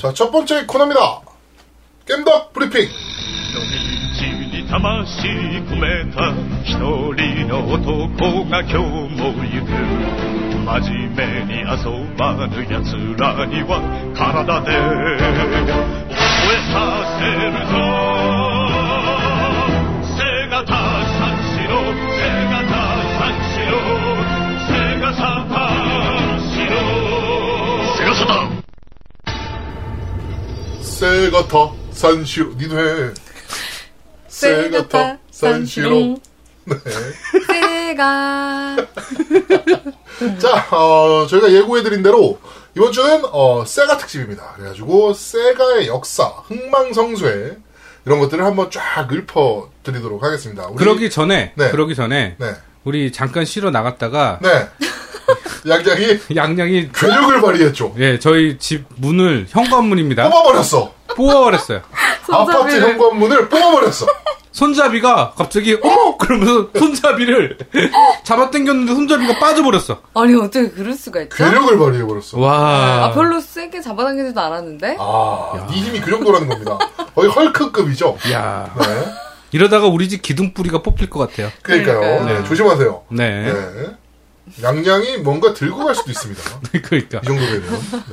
[0.00, 1.20] 자, 첫 번째 코너입니다.
[2.06, 2.88] 겜덕 브리핑.
[4.56, 6.32] に魂込めた
[6.64, 6.76] 一
[7.14, 8.76] 人の男が今日
[9.14, 9.68] も行く
[10.64, 11.76] 真面目に遊
[12.16, 13.80] ばぬ奴らには
[14.16, 14.72] 体で
[15.26, 16.74] 覚えさ
[17.20, 18.49] せるぞ
[31.05, 32.53] 세가타 산시로.
[32.59, 33.09] 니도 해.
[34.27, 36.19] 세가타 산시로.
[36.65, 36.75] 네.
[37.47, 38.75] 세가
[40.37, 42.39] 자, 어, 저희가 예고해드린 대로
[42.77, 44.53] 이번 주는 어, 세가 특집입니다.
[44.55, 47.57] 그래가지고 세가의 역사, 흥망성쇠
[48.05, 50.67] 이런 것들을 한번 쫙 읊어드리도록 하겠습니다.
[50.67, 51.71] 우리- 그러기 전에 네.
[51.71, 54.67] 그러기 전에 네, 우리 잠깐 쉬러 나갔다가 네.
[55.67, 57.95] 양장이 양양이 괴력을 발휘했죠.
[57.99, 60.93] 예 저희 집 문을 현관문입니다 뽑아버렸어.
[61.15, 61.81] 뽑아버렸어요.
[62.31, 64.07] 아파트 손잡이를- 현관문을 뽑아버렸어.
[64.51, 67.57] 손잡이가 갑자기 어머 그러면서 손잡이를
[68.23, 70.01] 잡아당겼는데 손잡이가 빠져버렸어.
[70.13, 71.35] 아니 어떻게 그럴 수가 있죠?
[71.37, 72.37] 괴력을 발휘해버렸어.
[72.39, 73.05] 와.
[73.05, 76.77] 아 별로 세게 잡아당기지도 않았는데 아, 네 힘이 그 정도라는 겁니다.
[77.15, 78.17] 거의 헐크급이죠.
[78.33, 79.05] 야 네.
[79.53, 81.49] 이러다가 우리 집 기둥 뿌리가 뽑힐 것 같아요.
[81.61, 81.99] 그러니까요.
[81.99, 82.39] 그러니까요.
[82.41, 83.01] 네, 조심하세요.
[83.09, 83.53] 네.
[83.53, 83.85] 네.
[84.61, 86.41] 양양이 뭔가 들고 갈 수도 있습니다.
[86.83, 87.19] 그러니까.
[87.23, 87.63] 이 정도 되면.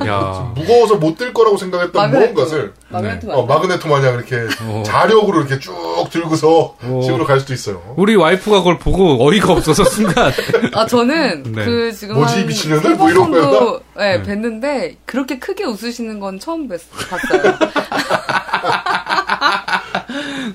[0.01, 0.07] 네.
[0.09, 0.53] 야.
[0.55, 2.33] 무거워서 못 들 거라고 생각했던 마그네토.
[2.35, 3.55] 무언가를 마그네토 어, 맞나?
[3.55, 4.83] 마그네토 마냥 이렇게 오.
[4.85, 5.75] 자력으로 이렇게 쭉
[6.13, 7.03] 들고서 오.
[7.03, 7.95] 집으로 갈 수도 있어요.
[7.97, 10.33] 우리 와이프가 그걸 보고 어이가 없어서 순간
[10.75, 11.65] 아 저는 네.
[11.65, 12.49] 그 지금 뭐지?
[12.53, 13.81] 세번 뭐 이런 거였나?
[13.97, 17.59] 네, 뵀는데 그렇게 크게 웃으시는 건 처음 뵀, 봤어요.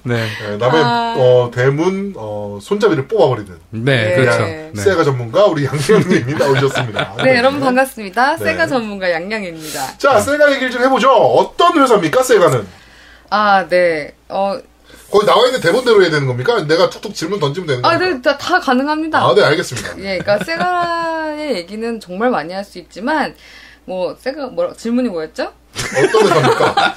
[0.04, 0.26] 네.
[0.42, 1.16] 네, 남의 아.
[1.18, 4.16] 어, 대문 어, 손잡이를 뽑아버리는 네, 네.
[4.16, 4.40] 그렇죠.
[4.40, 4.72] 네.
[4.74, 4.82] 네.
[4.82, 7.16] 세가 전문가 우리 양양님이 나오셨습니다.
[7.24, 8.38] 네, 여러분 반갑습니다.
[8.38, 8.44] 네.
[8.44, 9.98] 세가 전문가 양양입니다.
[9.98, 11.10] 자, 세가 얘기를 좀 해보죠.
[11.12, 12.68] 어떤 회사입니까, 세가는?
[13.30, 14.14] 아, 네.
[14.30, 14.58] 어,
[15.12, 16.64] 거기 나와 있는 대본대로 해야 되는 겁니까?
[16.64, 18.16] 내가 툭툭 질문 던지면 되는 아, 겁니까?
[18.16, 19.20] 네, 다, 다 가능합니다.
[19.24, 19.98] 아, 네, 알겠습니다.
[20.00, 23.36] 예, 그러니까 세가의 얘기는 정말 많이 할 수 있지만
[23.86, 25.52] 뭐 세가 뭐 질문이 뭐였죠?
[25.98, 26.96] 어떤 회사입니까?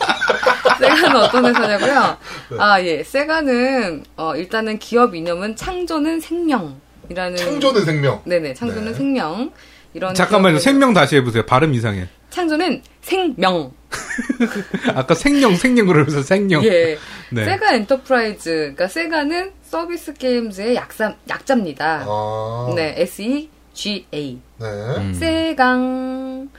[0.78, 2.16] 세가는 어떤 회사냐고요?
[2.50, 2.56] 네.
[2.58, 3.02] 아, 예.
[3.02, 8.20] 세가는 어, 일단은 기업 이념은 창조는 생명이라는 창조는 생명.
[8.24, 8.94] 네네, 창조는 네.
[8.94, 9.50] 생명.
[9.94, 10.58] 이런 잠깐만요.
[10.58, 11.46] 기업의- 생명 다시 해보세요.
[11.46, 12.06] 발음 이상해.
[12.30, 13.72] 창조는 생명.
[14.94, 16.62] 아까 생명, 생명 그러면서 생명.
[16.64, 16.98] 예.
[17.32, 17.44] 네.
[17.44, 18.50] 세가 엔터프라이즈.
[18.50, 22.04] 그러니까 세가는 서비스 게임즈의 약자, 약자입니다.
[22.06, 22.72] 아.
[22.76, 24.38] 네, S-E-G-A.
[24.58, 24.66] 네.
[24.66, 25.14] 음.
[25.14, 26.50] 세가.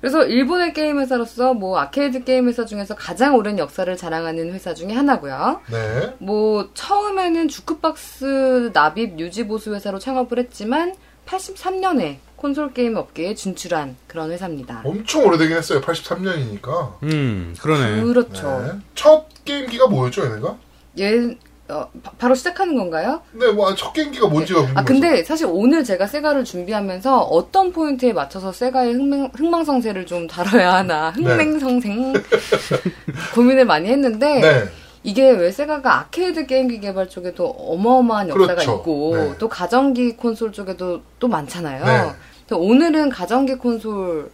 [0.00, 4.92] 그래서 일본의 게임 회사로서 뭐 아케이드 게임 회사 중에서 가장 오랜 역사를 자랑하는 회사 중에
[4.92, 5.60] 하나고요.
[5.70, 6.14] 네.
[6.18, 10.94] 뭐 처음에는 주크박스 납품 유지 보수 회사로 창업을 했지만
[11.26, 14.82] 83년에 콘솔 게임 업계에 진출한 그런 회사입니다.
[14.84, 15.80] 엄청 오래되긴 했어요.
[15.80, 17.02] 83년이니까.
[17.02, 18.02] 음, 그러네.
[18.02, 18.78] 그렇죠.
[18.94, 20.56] 첫 게임기가 뭐였죠, 얘네가?
[20.98, 21.36] 얘
[21.68, 23.20] 어, 바, 바로 시작하는 건가요?
[23.32, 24.80] 네, 뭐, 첫 게임기가 뭔지가 궁금해서.
[24.80, 30.74] 아 근데 사실 오늘 제가 세가를 준비하면서 어떤 포인트에 맞춰서 세가의 흥망, 흥망성쇠를 좀 다뤄야
[30.74, 31.22] 하나 네.
[31.22, 32.12] 흥망성쇠
[33.34, 34.64] 고민을 많이 했는데 네.
[35.02, 38.74] 이게 왜 세가가 아케이드 게임기 개발 쪽에도 어마어마한 역사가 그렇죠.
[38.76, 39.34] 있고 네.
[39.38, 41.84] 또 가전기 콘솔 쪽에도 또 많잖아요.
[41.84, 42.54] 네.
[42.54, 44.28] 오늘은 가전기 콘솔에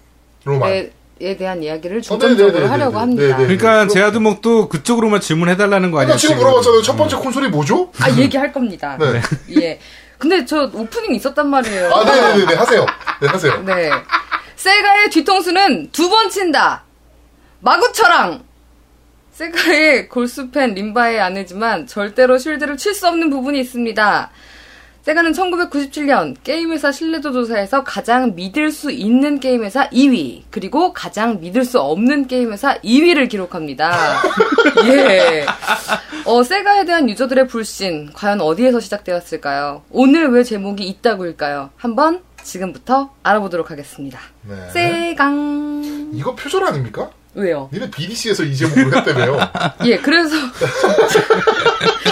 [0.45, 0.91] 로만.
[1.21, 2.69] 에 대한 이야기를 어, 중점적으로 네네네네네.
[2.71, 3.23] 하려고 합니다.
[3.23, 3.57] 네네.
[3.57, 3.87] 그러니까.
[3.87, 6.13] 제아드목도 그쪽으로만 질문해달라는 거 아니에요?
[6.13, 6.83] 아까 지금 물어봤잖아요.
[6.83, 7.93] 첫 번째 콘솔이 뭐죠?
[8.01, 8.97] 아 얘기할 겁니다.
[8.99, 9.21] 네.
[9.63, 9.79] 예.
[10.19, 11.93] 근데 저 오프닝 있었단 말이에요.
[11.93, 12.55] 아, 네네네.
[12.55, 12.87] 하세요.
[13.21, 13.63] 네, 하세요.
[13.63, 13.91] 네.
[14.57, 16.85] 세가의 뒤통수는 두 번 친다.
[17.61, 18.43] 마구처랑.
[19.33, 24.31] 세가의 골수팬 림바의 아내지만 절대로 쉴드를 칠 수 없는 부분이 있습니다.
[25.03, 31.81] 세가는 1997년 게임회사 신뢰도 조사에서 가장 믿을 수 있는 게임회사 2위, 그리고 가장 믿을 수
[31.81, 34.23] 없는 게임회사 2위를 기록합니다.
[34.87, 35.45] 예.
[36.25, 39.83] 어, 세가에 대한 유저들의 불신, 과연 어디에서 시작되었을까요?
[39.91, 41.71] 오늘 왜 제목이 있다고일까요?
[41.77, 44.21] 한번 지금부터 알아보도록 하겠습니다.
[44.43, 44.71] 네.
[44.71, 46.11] 세강.
[46.15, 47.11] 이거 표절 아닙니까?
[47.35, 47.69] 왜요?
[47.73, 49.39] 니네 BDC에서 이 제목으로 했다며요.
[49.87, 50.37] 예, 그래서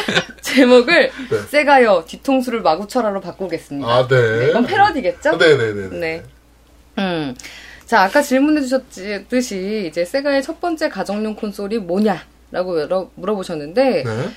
[0.55, 1.39] 제목을 네.
[1.49, 3.89] 세가요 뒤통수를 마구쳐라로 바꾸겠습니다.
[3.89, 4.49] 아, 네.
[4.51, 5.31] 이건 패러디겠죠?
[5.31, 5.99] 아, 네네네.
[5.99, 6.23] 네.
[6.99, 7.35] 음.
[7.87, 14.29] 자, 아까 질문해 주셨듯이 이제 세가의 첫 번째 가정용 콘솔이 뭐냐라고 물어보셨는데 네.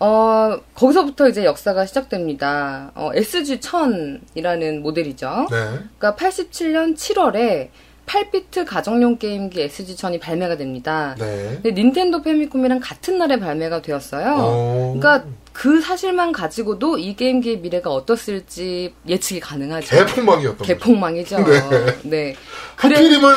[0.00, 2.92] 어, 거기서부터 이제 역사가 시작됩니다.
[2.94, 5.46] 어, SG-1000이라는 모델이죠.
[5.50, 5.56] 네.
[5.98, 7.68] 그러니까 87년 7월에
[8.06, 11.14] 8비트 가정용 게임기 SG-1000이 발매가 됩니다.
[11.18, 11.58] 네.
[11.62, 14.36] 근데 닌텐도 패미콤이랑 같은 날에 발매가 되었어요.
[14.38, 14.94] 어.
[14.98, 15.26] 그러니까
[15.58, 19.88] 그 사실만 가지고도 이 게임기의 미래가 어떻을지 예측이 가능하죠.
[19.88, 20.64] 개폭망이었던.
[20.64, 21.38] 개폭망이죠.
[21.38, 21.98] 네.
[22.04, 22.36] 네.
[22.76, 23.34] 하필이면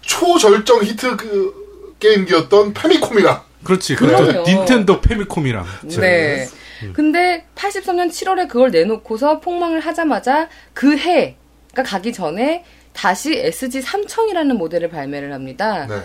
[0.00, 3.96] 초절정 히트 그 게임기였던 페미콤이랑 그렇지.
[3.96, 4.44] 그렇죠.
[4.44, 5.66] 닌텐도 페미콤이랑.
[5.98, 6.46] 네.
[6.92, 14.88] 근데 83년 7월에 그걸 내놓고서 폭망을 하자마자 그 해가 가기 전에 다시 SG 3000이라는 모델을
[14.88, 15.88] 발매를 합니다.
[15.88, 15.96] 네.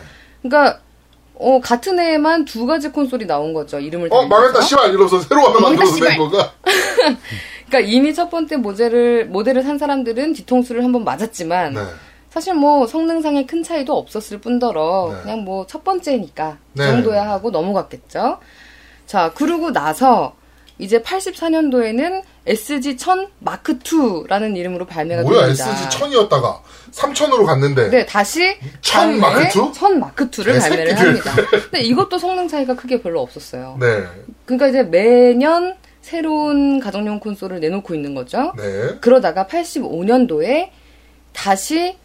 [0.42, 0.82] 그러니까
[1.42, 3.80] 어, 같은 해에만 두 가지 콘솔이 나온 거죠.
[3.80, 4.26] 이름을 어.
[4.28, 6.18] 망했다 씨발 이러면서 새로 하나 만들어서 낸.
[6.18, 6.54] 거가
[7.70, 11.82] 그러니까 이미 첫 번째 모델을 모델을 산 사람들은 뒤통수를 한번 맞았지만 네.
[12.30, 15.22] 사실 뭐 성능상의 큰 차이도 없었을 뿐더러 네.
[15.24, 16.88] 그냥 뭐 첫 번째니까 그 네.
[16.88, 18.40] 정도야 하고 넘어갔겠죠.
[19.06, 20.34] 자, 그러고 나서
[20.80, 25.72] 이제 84년도에는 SG1000 마크 2라는 이름으로 발매가 뭐야 됩니다.
[25.72, 26.62] SG 1000이었다가
[26.92, 29.74] 3000으로 갔는데 네, 다시 1000 마크 2?
[29.74, 30.98] 1000 마크 2를 발매를.
[30.98, 31.36] 합니다.
[31.52, 33.78] 근데 이것도 성능 차이가 크게 별로 없었어요.
[33.80, 34.04] 네.
[34.46, 38.54] 그러니까 이제 매년 새로운 가정용 콘솔을 내놓고 있는 거죠.
[38.58, 38.98] 네.
[39.02, 40.70] 그러다가 85년도에
[41.34, 41.98] 다시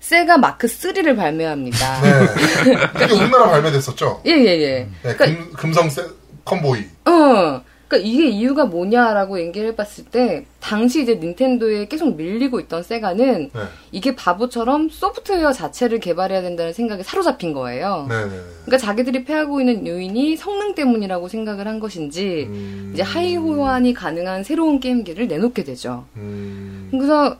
[0.00, 2.00] 세가 마크 3를 발매합니다.
[2.02, 2.74] 네.
[3.04, 4.22] 이게 우리나라 발매됐었죠.
[4.26, 4.88] 예, 예, 예.
[5.02, 6.04] 네, 그러니까, 금, 금성 세,
[6.44, 6.84] 겜보이.
[7.06, 13.50] 어, 그러니까 이게 이유가 뭐냐라고 얘기를 해봤을 때, 당시 이제 닌텐도에 계속 밀리고 있던 세가는
[13.52, 13.60] 네.
[13.92, 18.06] 이게 바보처럼 소프트웨어 자체를 개발해야 된다는 생각에 사로잡힌 거예요.
[18.08, 18.30] 네, 네.
[18.66, 24.44] 그러니까 자기들이 패하고 있는 요인이 성능 때문이라고 생각을 한 것인지, 음, 이제 하위 호환이 가능한
[24.44, 26.04] 새로운 게임기를 내놓게 되죠.
[26.16, 27.36] 음, 그래서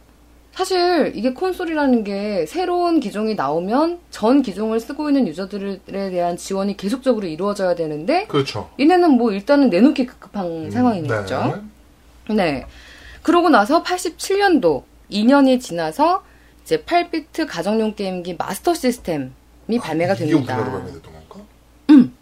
[0.59, 7.29] 사실 이게 콘솔이라는 게 새로운 기종이 나오면 전 기종을 쓰고 있는 유저들에 대한 지원이 계속적으로
[7.29, 8.69] 이루어져야 되는데 그렇죠.
[8.81, 11.63] 얘네는 뭐 일단은 내놓기 급급한 음, 상황인 거죠.
[12.29, 12.67] 네.
[13.23, 14.83] 그러고 나서 87년도
[15.13, 16.25] 2년이 지나서
[16.65, 20.57] 이제 8비트 가정용 게임기 마스터 시스템이 발매가 이게 됩니다.
[20.57, 21.47] 우리나라 발매됐던 건가?
[21.91, 22.17] 음.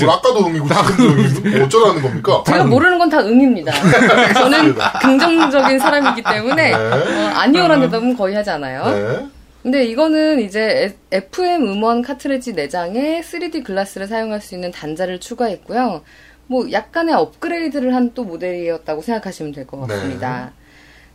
[0.00, 2.42] 뭘 아까도 음이고 지금도 음이고 뭐 어쩌라는 겁니까?
[2.46, 3.72] 제가 모르는 건 다 응입니다.
[4.34, 6.74] 저는 긍정적인 사람이기 때문에 네.
[6.74, 8.84] 어, 아니오라는 대답은 거의 하지 않아요.
[8.84, 9.26] 네.
[9.62, 16.02] 근데 이거는 이제 FM 음원 카트리지 내장에 3D 글라스를 사용할 수 있는 단자를 추가했고요.
[16.48, 19.94] 뭐 약간의 업그레이드를 한 또 모델이었다고 생각하시면 될것 네.
[19.94, 20.52] 같습니다.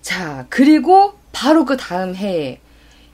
[0.02, 2.60] 자, 그리고 바로 그 다음 해에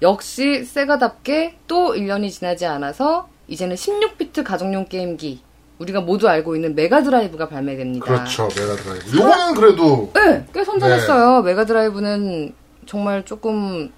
[0.01, 5.41] 역시 세가답게 또 1년이 지나지 않아서 이제는 16비트 가정용 게임기
[5.79, 8.05] 우리가 모두 알고 있는 메가드라이브가 발매됩니다.
[8.05, 8.47] 그렇죠.
[8.57, 9.17] 메가드라이브.
[9.17, 11.43] 요거는 그래도 네, 꽤 선전했어요.
[11.43, 12.53] 메가드라이브는
[12.85, 13.91] 정말 조금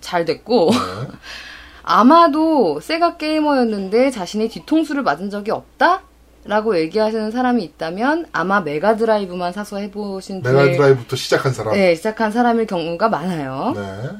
[0.00, 0.78] 잘 됐고 네.
[1.84, 6.02] 아마도 세가 게이머였는데 자신이 뒤통수를 맞은 적이 없다?
[6.44, 11.74] 라고 얘기하시는 사람이 있다면 아마 메가드라이브만 사서 해보신 메가드라이브부터 시작한 사람.
[11.74, 13.72] 네, 시작한 사람일 경우가 많아요.
[13.76, 14.10] 네.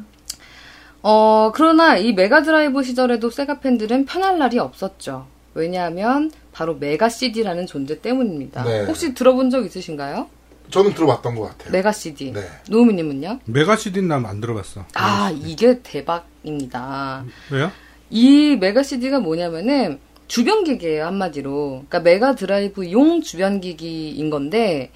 [1.03, 5.27] 어, 그러나 이 메가드라이브 시절에도 세가 팬들은 편할 날이 없었죠.
[5.55, 8.65] 왜냐하면 바로 메가 CD라는 존재 때문입니다.
[8.65, 8.85] 네.
[8.85, 10.29] 혹시 들어본 적 있으신가요?
[10.71, 11.73] 저는 들어봤던 것 같아요.
[11.73, 12.33] 메가 CD.
[12.33, 12.41] 네.
[12.71, 13.41] 노우미님은요?
[13.47, 14.87] 메가 CD는 난 안 들어봤어.
[14.95, 17.25] 아, 이게 대박입니다.
[17.51, 17.71] 왜요?
[18.09, 19.99] 이 메가 CD가 뭐냐면은
[20.29, 21.85] 주변기기예요, 한마디로.
[21.89, 24.91] 그러니까 메가 드라이브 용 주변기기인 건데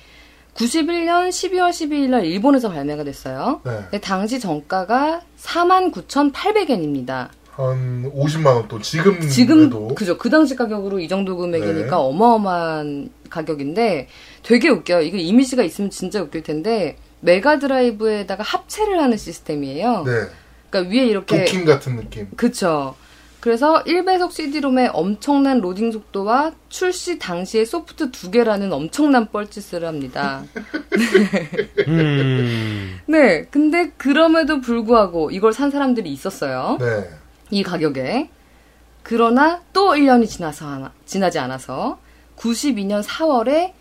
[0.56, 3.60] 91년 12월 12일 날 일본에서 발매가 됐어요.
[3.64, 4.00] 네.
[4.00, 7.28] 당시 정가가 49,800엔입니다.
[7.50, 8.82] 한 50만 원 돈.
[8.82, 11.90] 지금 지금 그죠 그 당시 가격으로 이 정도 금액이니까 네.
[11.90, 14.08] 어마어마한 가격인데
[14.42, 15.00] 되게 웃겨요.
[15.02, 20.04] 이거 이미지가 있으면 진짜 웃길 텐데 메가 드라이브에다가 합체를 하는 시스템이에요.
[20.04, 20.12] 네.
[20.68, 22.28] 그러니까 위에 이렇게 도킹 같은 느낌.
[22.36, 22.94] 그쵸.
[23.46, 30.42] 그래서 1배속 CD롬의 엄청난 로딩 속도와 출시 당시에 소프트 두 개라는 엄청난 뻘짓을 합니다.
[31.86, 32.98] 음.
[33.06, 36.76] 네, 근데 그럼에도 불구하고 이걸 산 사람들이 있었어요.
[36.80, 37.08] 네.
[37.52, 38.30] 이 가격에.
[39.04, 42.00] 그러나 또 1년이 지나서 하나- 지나지 않아서
[42.36, 43.74] 92년 4월에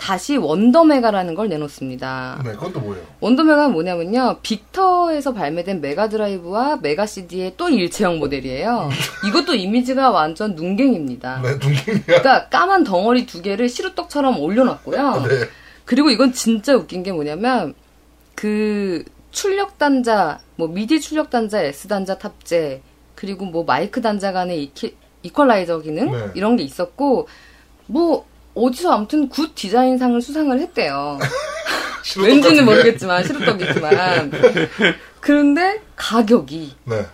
[0.00, 2.40] 다시 원더메가라는 걸 내놓습니다.
[2.42, 3.04] 네, 그건 또 뭐예요?
[3.20, 4.38] 원더메가가 뭐냐면요.
[4.40, 8.88] 빅터에서 발매된 메가드라이브와 메가 CD의 또 일체형 모델이에요.
[9.28, 11.42] 이것도 이미지가 완전 눈갱입니다.
[11.42, 12.02] 네, 눈갱이야.
[12.06, 15.26] 그러니까 까만 덩어리 두 개를 시루떡처럼 올려놨고요.
[15.28, 15.48] 네.
[15.84, 17.74] 그리고 이건 진짜 웃긴 게 뭐냐면
[18.34, 22.80] 그 출력 단자, 뭐 미디 출력 단자, S 단자 탑재,
[23.14, 24.72] 그리고 뭐 마이크 단자 간의
[25.22, 26.30] 이퀄라이저 기능 네.
[26.34, 27.28] 이런 게 있었고
[27.86, 31.18] 뭐 어디서 아무튼 good design상을 수상을 했대요.
[32.18, 32.64] 왠지는.
[32.64, 34.32] 모르겠지만 시루떡이지만
[35.20, 37.06] 그런데 가격이 네.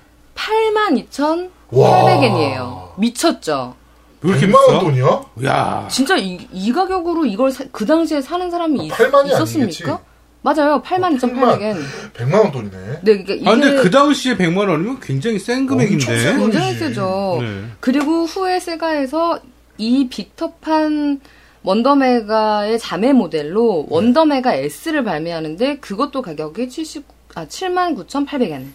[1.72, 2.98] 82,800엔이에요.
[2.98, 3.74] 미쳤죠.
[4.22, 4.78] 왜 이렇게 100만 원 비싸?
[4.80, 5.22] 돈이야?
[5.44, 5.88] 야.
[5.90, 9.92] 진짜 이, 이 가격으로 이걸 사- 그 당시에 사는 사람이 있, 8만이 있었습니까?
[9.92, 10.06] 아니겠지?
[10.42, 10.80] 맞아요.
[10.82, 11.76] 82,800엔.
[12.14, 12.76] 100만 원 돈이네.
[13.02, 16.04] 네, 그러니까 이게 아, 근데 그 당시에 100만 원이면 굉장히 센 금액인데.
[16.06, 16.74] 엄청 센 굉장히.
[16.74, 17.38] 세죠.
[17.42, 17.64] 네.
[17.80, 19.40] 그리고 후에 세가에서
[19.78, 21.20] 이 빅터판
[21.62, 27.04] 원더메가의 자매 모델로 원더메가 S를 발매하는데 그것도 가격이 70,
[27.34, 28.66] 아, 79,800엔.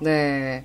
[0.00, 0.64] 네.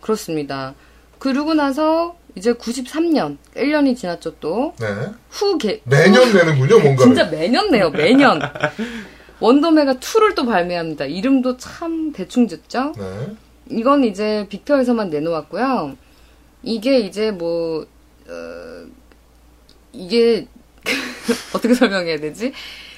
[0.00, 0.74] 그렇습니다.
[1.18, 4.86] 그러고 나서 이제 93년 1년이 지났죠 또 네.
[5.30, 7.04] 후개 매년 내는군요, 뭔가.
[7.04, 8.40] 진짜 매년 내요 매년
[9.38, 11.04] 원더메가 2를 또 발매합니다.
[11.04, 12.92] 이름도 참 대충 짓죠.
[12.96, 13.36] 네.
[13.70, 15.96] 이건 이제 빅터에서만 내놓았고요.
[16.62, 17.86] 이게 이제 뭐
[18.28, 18.81] 어,
[19.92, 20.46] 이게
[21.54, 22.52] 어떻게 설명해야 되지?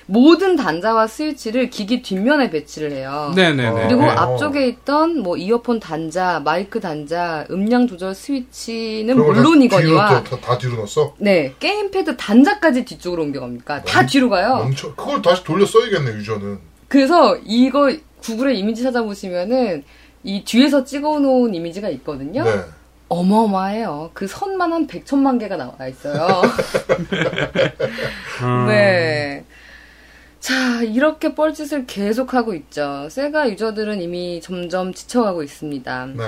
[0.06, 3.32] 모든 단자와 스위치를 기기 뒷면에 배치를 해요.
[3.34, 3.88] 네네네.
[3.88, 4.08] 그리고 네.
[4.08, 10.76] 앞쪽에 있던 뭐 이어폰 단자, 마이크 단자, 음량 조절 스위치는 물론이거니와 뒤로, 다, 다 뒤로
[10.76, 11.14] 넣었어?
[11.18, 13.82] 네 게임패드 단자까지 뒤쪽으로 옮겨갑니까?
[13.84, 14.56] 다 뒤로 가요.
[14.56, 14.94] 멈춰.
[14.94, 16.58] 그걸 다시 돌려 써야겠네, 유저는.
[16.88, 19.84] 그래서 이거 구글에 이미지 찾아보시면은
[20.22, 22.44] 이 뒤에서 찍어 놓은 이미지가 있거든요.
[22.44, 22.50] 네.
[23.08, 24.11] 어마어마해요.
[24.14, 26.42] 그 선만 한 100천만 개가 나와 있어요.
[28.42, 28.66] 음.
[28.66, 29.44] 네.
[30.40, 33.08] 자, 이렇게 뻘짓을 계속하고 있죠.
[33.11, 36.06] 세가 유저들은 이미 점점 지쳐가고 있습니다.
[36.06, 36.23] 네.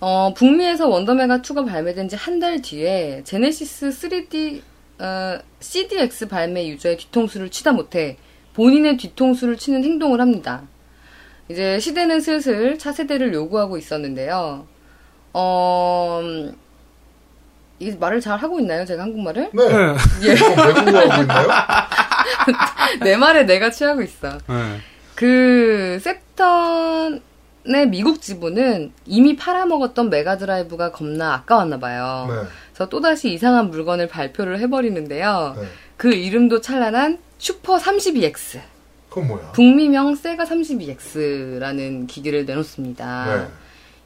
[0.00, 4.62] 어, 북미에서 원더메가 2가 발매된 지 한 달 뒤에 제네시스 3D,
[5.00, 8.16] 어, CDX 발매 유저의 뒤통수를 치다 못해
[8.54, 10.62] 본인의 뒤통수를 치는 행동을 합니다.
[11.48, 14.66] 이제 시대는 슬슬 차세대를 요구하고 있었는데요.
[15.32, 16.54] 어, 음,
[17.80, 18.84] 이 말을 잘 하고 있나요?
[18.84, 19.50] 제가 한국말을?
[19.52, 19.68] 네.
[19.68, 19.96] 네.
[20.24, 20.28] 예.
[20.30, 21.48] 외국어 하고 있나요?
[23.02, 24.38] 내 말에 내가 취하고 있어.
[24.46, 24.78] 네.
[25.14, 27.20] 그 셉턴의
[27.88, 32.26] 미국 지부는 이미 팔아먹었던 메가드라이브가 겁나 아까웠나 봐요.
[32.28, 32.34] 네.
[32.72, 35.56] 그래서 또다시 이상한 물건을 발표를 해버리는데요.
[35.58, 35.66] 네.
[35.96, 38.60] 그 이름도 찬란한 슈퍼 32X.
[39.08, 39.52] 그건 뭐야?
[39.52, 43.48] 북미명 세가 32X라는 기기를 내놓습니다.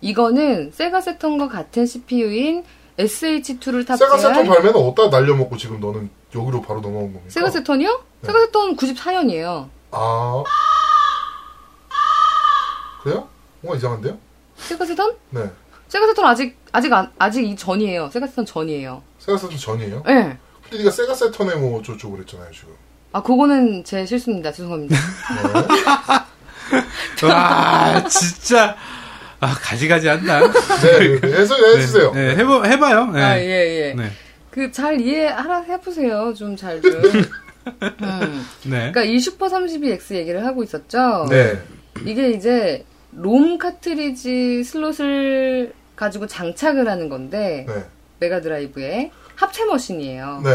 [0.02, 0.08] 네.
[0.08, 2.64] 이거는 세가 세턴과 같은 CPU인
[2.98, 7.24] SH2를 세가 세턴 탑재한 발매는 어디다 날려먹고 지금 너는 여기로 바로 넘어온 겁니까?
[7.28, 7.90] 세가 세턴이요?
[8.20, 8.26] 네.
[8.26, 9.68] 세가 세턴 94년이에요.
[9.92, 10.44] 아.
[13.02, 13.28] 그래요?
[13.60, 14.18] 뭔가 이상한데요?
[14.56, 15.14] 세가 세턴?
[15.30, 15.50] 네.
[15.88, 18.10] 세가 세턴 아직 아직 안- 아직 이 전이에요.
[18.10, 19.02] 세가 세턴 전이에요.
[19.18, 20.02] 세가 세턴 전이에요?
[20.08, 20.12] 예.
[20.14, 20.38] 네.
[20.62, 22.74] 근데 네가 세가 세턴에 뭐 어쩌고 그랬잖아요, 지금.
[23.12, 24.52] 아 그거는 제 실수입니다.
[24.52, 24.96] 죄송합니다.
[27.20, 27.26] 네.
[27.28, 28.74] 와, 진짜.
[29.42, 30.40] 아, 가지가지 한다.
[30.82, 31.32] 네, 네, 네.
[31.38, 32.12] 해서 해주세요.
[32.12, 33.06] 네, 해보, 해봐요.
[33.06, 33.20] 네.
[33.22, 33.94] 아 예 예.
[33.94, 34.10] 네.
[34.50, 36.32] 그잘 이해하라 해보세요.
[36.34, 36.92] 좀 잘 좀.
[38.02, 38.46] 음.
[38.64, 38.70] 네.
[38.92, 41.26] 그러니까 이 슈퍼 32X 얘기를 하고 있었죠.
[41.28, 41.58] 네.
[42.06, 47.84] 이게 이제 롬 카트리지 슬롯을 가지고 장착을 하는 건데 네.
[48.20, 50.42] 메가 드라이브에 합체 머신이에요.
[50.44, 50.50] 네.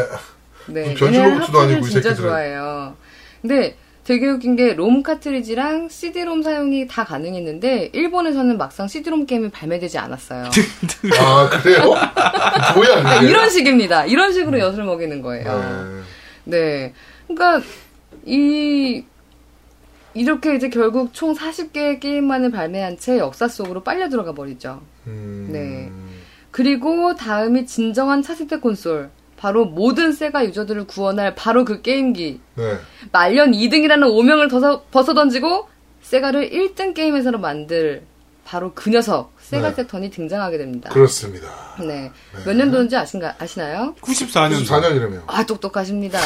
[0.67, 2.29] 네, 변신 얘네는 로봇도 아니고 이 진짜 새끼들은.
[2.29, 2.95] 좋아해요.
[3.41, 3.77] 근데
[4.07, 10.45] 되게 웃긴 게 롬 카트리지랑 CD-롬 사용이 다 가능했는데 일본에서는 막상 CD-롬 게임이 발매되지 않았어요.
[11.19, 11.83] 아, 그래요?
[12.75, 13.29] 뭐야, 네, 그게?
[13.29, 14.05] 이런 식입니다.
[14.05, 16.03] 이런 식으로 엿을 먹이는 거예요.
[16.45, 16.57] 네.
[16.57, 16.93] 네.
[17.27, 17.67] 그러니까
[18.25, 19.03] 이
[20.13, 24.81] 이렇게 이제 결국 총 40개의 게임만을 발매한 채 역사 속으로 빨려 들어가 버리죠.
[25.07, 25.49] 음.
[25.51, 25.91] 네.
[26.51, 29.09] 그리고 다음이 진정한 차세대 콘솔.
[29.37, 32.39] 바로 모든 세가 유저들을 구원할 바로 그 게임기.
[32.55, 32.77] 네.
[33.11, 35.69] 말년 2등이라는 오명을 벗어, 벗어던지고
[36.01, 38.03] 세가를 1등 게임에서 만들
[38.43, 39.75] 바로 그 녀석 세가 네.
[39.75, 40.89] 세턴이 등장하게 됩니다.
[40.89, 41.47] 그렇습니다.
[41.79, 42.11] 네.
[42.45, 43.93] 몇 년도인지 아신가, 아시나요?
[44.01, 44.63] 94년.
[44.63, 45.23] 94년이라며요.
[45.27, 46.19] 아, 똑똑하십니다.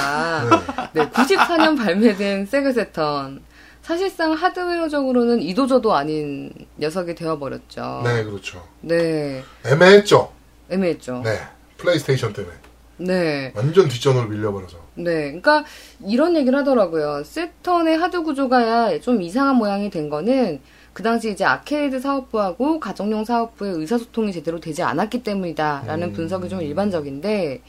[0.93, 3.41] 네, 94년 발매된 세가 세턴.
[3.81, 8.01] 사실상 하드웨어적으로는 이도저도 아닌 녀석이 되어버렸죠.
[8.05, 8.65] 네, 그렇죠.
[8.81, 9.43] 네.
[9.65, 10.31] 애매했죠.
[10.69, 11.21] 애매했죠.
[11.25, 11.39] 네.
[11.77, 12.55] 플레이스테이션 때문에.
[13.01, 13.51] 네.
[13.55, 14.77] 완전 뒷전으로 밀려버려서.
[14.95, 15.25] 네.
[15.25, 15.65] 그러니까
[16.05, 17.23] 이런 얘기를 하더라고요.
[17.23, 20.59] 세턴의 하드 구조가 좀 이상한 모양이 된 거는
[20.93, 26.13] 그 당시 이제 아케이드 사업부하고 가정용 사업부의 의사소통이 제대로 되지 않았기 때문이다라는 음.
[26.13, 27.61] 분석이 좀 일반적인데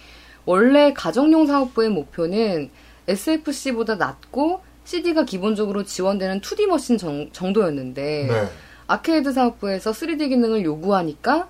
[0.44, 2.70] 원래 가정용 사업부의 목표는
[3.06, 8.48] SFC보다 낮고 CD가 기본적으로 지원되는 2D 머신 정, 정도였는데 네.
[8.88, 11.48] 아케이드 사업부에서 3D 기능을 요구하니까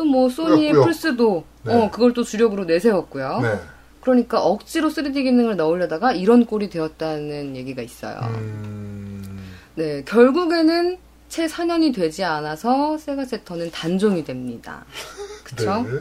[0.00, 0.86] 또 뭐 소니의 꾸역꾸역.
[0.86, 1.74] 플스도 네.
[1.74, 3.40] 어 그걸 또 주력으로 내세웠고요.
[3.42, 3.60] 네.
[4.00, 8.18] 그러니까 억지로 3D 기능을 넣으려다가 이런 꼴이 되었다는 얘기가 있어요.
[8.34, 9.38] 음.
[9.74, 10.96] 네, 결국에는
[11.28, 14.84] 채 4년이 되지 않아서 세가 세턴은 단종이 됩니다.
[15.44, 15.82] 그쵸?
[15.82, 15.98] 네.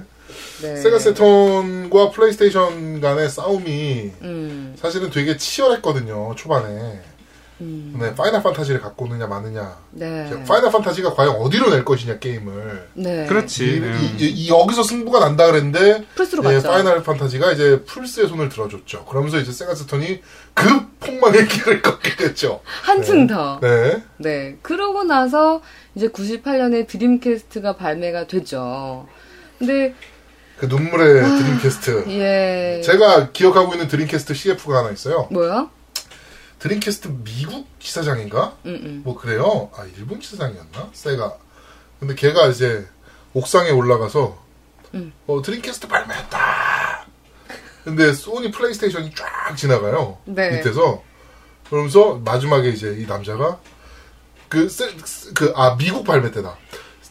[0.61, 0.75] 네.
[0.77, 7.01] 세가 세턴과 플레이스테이션 간의 싸움이 음, 사실은 되게 치열했거든요, 초반에.
[7.61, 9.77] 음, 네, 파이널 판타지를 갖고 오느냐, 마느냐.
[9.91, 10.29] 네.
[10.47, 12.87] 파이널 판타지가 과연 어디로 낼 것이냐, 게임을.
[12.93, 13.25] 네.
[13.27, 13.65] 그렇지.
[13.75, 13.93] 이, 네.
[14.17, 16.69] 이- 이- 이 여기서 승부가 난다 그랬는데 플스로 예, 갔죠.
[16.69, 19.05] 파이널 판타지가 이제 플스의 손을 들어줬죠.
[19.05, 20.21] 그러면서 이제 세가 세턴이
[20.53, 20.63] 그
[21.01, 22.61] 폭망의 길을 걷게 됐죠.
[22.83, 23.59] 한층 더.
[23.61, 24.03] 네.
[24.17, 24.57] 네.
[24.61, 25.61] 그러고 나서
[25.95, 29.07] 이제 98년에 드림캐스트가 발매가 되죠.
[29.57, 29.93] 근데,
[30.57, 32.05] 그 눈물의 드림캐스트.
[32.09, 32.81] 예.
[32.83, 35.27] 제가 기억하고 있는 드림캐스트 CF가 하나 있어요.
[35.31, 35.69] 뭐야?
[36.59, 38.57] 드림캐스트 미국 지사장인가?
[38.65, 39.01] 음, 음.
[39.03, 39.71] 뭐 그래요.
[39.75, 40.89] 아 일본 지사장이었나?
[40.93, 41.37] 세가.
[41.99, 42.85] 근데 걔가 이제
[43.33, 44.37] 옥상에 올라가서
[44.93, 45.13] 음.
[45.27, 47.05] 어, 드림캐스트 발매했다.
[47.83, 50.17] 근데 소니 플레이스테이션이 쫙 지나가요.
[50.25, 50.57] 네.
[50.57, 51.01] 밑에서
[51.69, 53.59] 그러면서 마지막에 이제 이 남자가
[54.49, 56.57] 그그아 미국 발매 때다.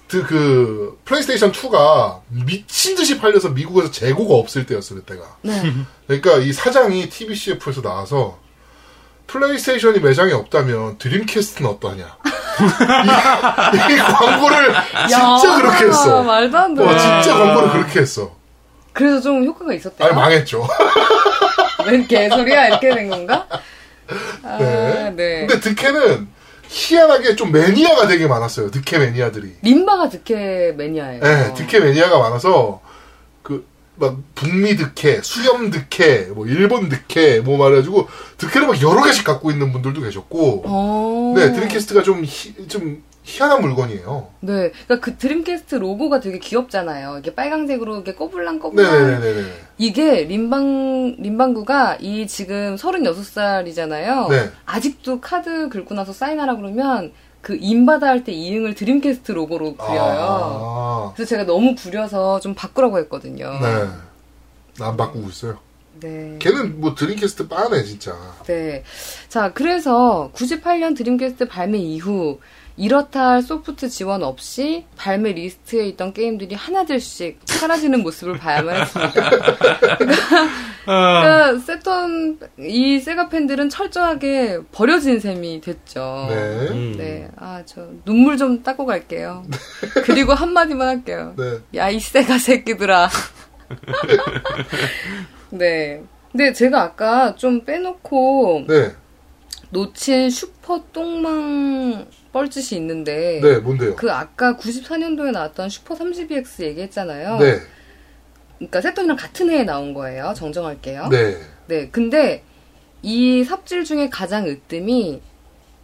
[0.09, 5.39] 그, 그 플레이스테이션 2가 미친 듯이 팔려서 미국에서 재고가 없을 때였어 그때가.
[5.43, 5.63] 네.
[6.07, 8.39] 그러니까 이 사장이 TV CF에서 나와서
[9.29, 12.17] 플레이스테이션이 매장에 없다면 드림캐스트는 어떠냐.
[12.59, 14.75] 이, 이 광고를
[15.09, 16.23] 진짜 야, 그렇게 했어.
[16.23, 16.83] 말도 안 돼.
[16.83, 18.35] 어, 진짜 광고를 그렇게 했어.
[18.93, 20.09] 그래서 좀 효과가 있었대요.
[20.09, 20.67] 아니 망했죠.
[21.87, 23.47] 웬 개소리야 이렇게 된 건가?
[24.43, 25.13] 아, 네.
[25.15, 25.47] 네.
[25.47, 26.27] 근데 득해는
[26.67, 28.71] 희한하게 좀 매니아가 되게 많았어요.
[28.71, 29.57] 득해 매니아들이.
[29.63, 31.23] 림바가 득해 매니아예요.
[31.23, 32.81] 네, 득해 매니아가 많아서
[33.43, 33.67] 그
[33.99, 39.51] 막 북미 득해, 수염 득해, 뭐 일본 득해, 뭐 말해가지고 득해를 막 여러 개씩 갖고
[39.51, 40.63] 있는 분들도 계셨고.
[40.67, 41.35] 어.
[41.37, 44.29] 네, 드림캐스트가 좀, 희, 좀 희한한 물건이에요.
[44.41, 44.73] 네.
[44.87, 47.19] 그러니까 그 드림캐스트 로고가 되게 귀엽잖아요.
[47.19, 49.21] 이게 빨강색으로 이렇게 꼬불랑 꼬불랑.
[49.77, 54.31] 이게 림방 림방구가 이 지금 36살이잖아요.
[54.31, 54.51] 네.
[54.65, 60.01] 아직도 카드 긁고 나서 사인하라 그러면 그 인바다 할 때 이응을 드림캐스트 로고로 그려요.
[60.03, 63.51] 아, 그래서 제가 너무 구려서 좀 바꾸라고 했거든요.
[63.61, 63.89] 네.
[64.79, 65.59] 난 바꾸고 있어요.
[66.01, 66.37] 네.
[66.39, 68.17] 걔는 뭐 드림캐스트 빠네, 진짜.
[68.47, 68.85] 네.
[69.29, 72.39] 자, 그래서 98년 드림캐스트 발매 이후
[72.79, 79.23] 이렇다 할 소프트 지원 없이 발매 리스트에 있던 게임들이 하나둘씩 사라지는 모습을 봐야만 했습니다.
[80.87, 86.27] 아, 그러니까 세턴 이 세가 팬들은 철저하게 버려진 셈이 됐죠.
[86.29, 86.35] 네.
[86.71, 86.95] 음.
[86.97, 87.29] 네.
[87.37, 89.45] 아, 저 눈물 좀 닦고 갈게요.
[90.05, 91.35] 그리고 한마디만 할게요.
[91.37, 91.59] 네.
[91.75, 93.09] 야, 이 세가 새끼들아.
[95.51, 96.01] 네.
[96.31, 98.93] 근데 제가 아까 좀 빼놓고 네.
[99.71, 103.97] 놓친 슈퍼 똥망 뻘짓이 있는데 네, 뭔데요?
[103.97, 107.39] 그 아까 94년도에 나왔던 슈퍼 32X 얘기했잖아요.
[107.39, 107.61] 네.
[108.59, 110.33] 그러니까 세턴이랑 같은 해에 나온 거예요.
[110.35, 111.09] 정정할게요.
[111.09, 111.37] 네.
[111.67, 112.43] 네, 근데
[113.03, 115.21] 이 삽질 중에 가장 으뜸이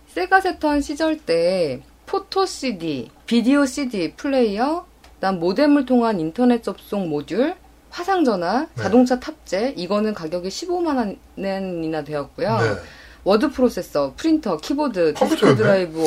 [0.09, 7.55] 세가 세턴 시절 때 포토 CD, 비디오 CD 플레이어, 그다음 모뎀을 통한 인터넷 접속 모듈,
[7.91, 8.83] 화상 전화, 네.
[8.83, 12.59] 자동차 탑재 이거는 가격이 15만 원이나 되었고요.
[12.59, 12.75] 네.
[13.25, 15.57] 워드 프로세서, 프린터, 키보드, 디스크.
[15.57, 16.05] 드라이브,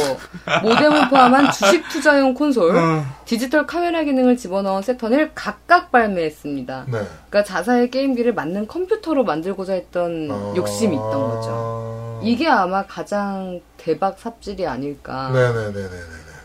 [0.62, 3.04] 모뎀을 포함한 주식 투자용 콘솔, 어.
[3.26, 6.86] 디지털 카메라 기능을 집어넣은 세턴을 각각 발매했습니다.
[6.88, 6.92] 네.
[6.92, 10.54] 그러니까 자사의 게임기를 만능 컴퓨터로 만들고자 했던 아.
[10.56, 12.22] 욕심이 있던 거죠.
[12.24, 15.32] 이게 아마 가장 대박 삽질이 아닐까.
[15.34, 15.90] 네네네네네.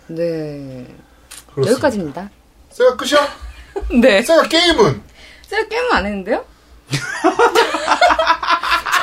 [0.08, 0.87] 네.
[1.52, 1.70] 그렇습니다.
[1.72, 2.30] 여기까지입니다.
[2.70, 3.18] 세가 끝이야?
[4.00, 4.22] 네.
[4.22, 5.02] 세가 게임은?
[5.48, 6.44] 제가 게임은 안 했는데요?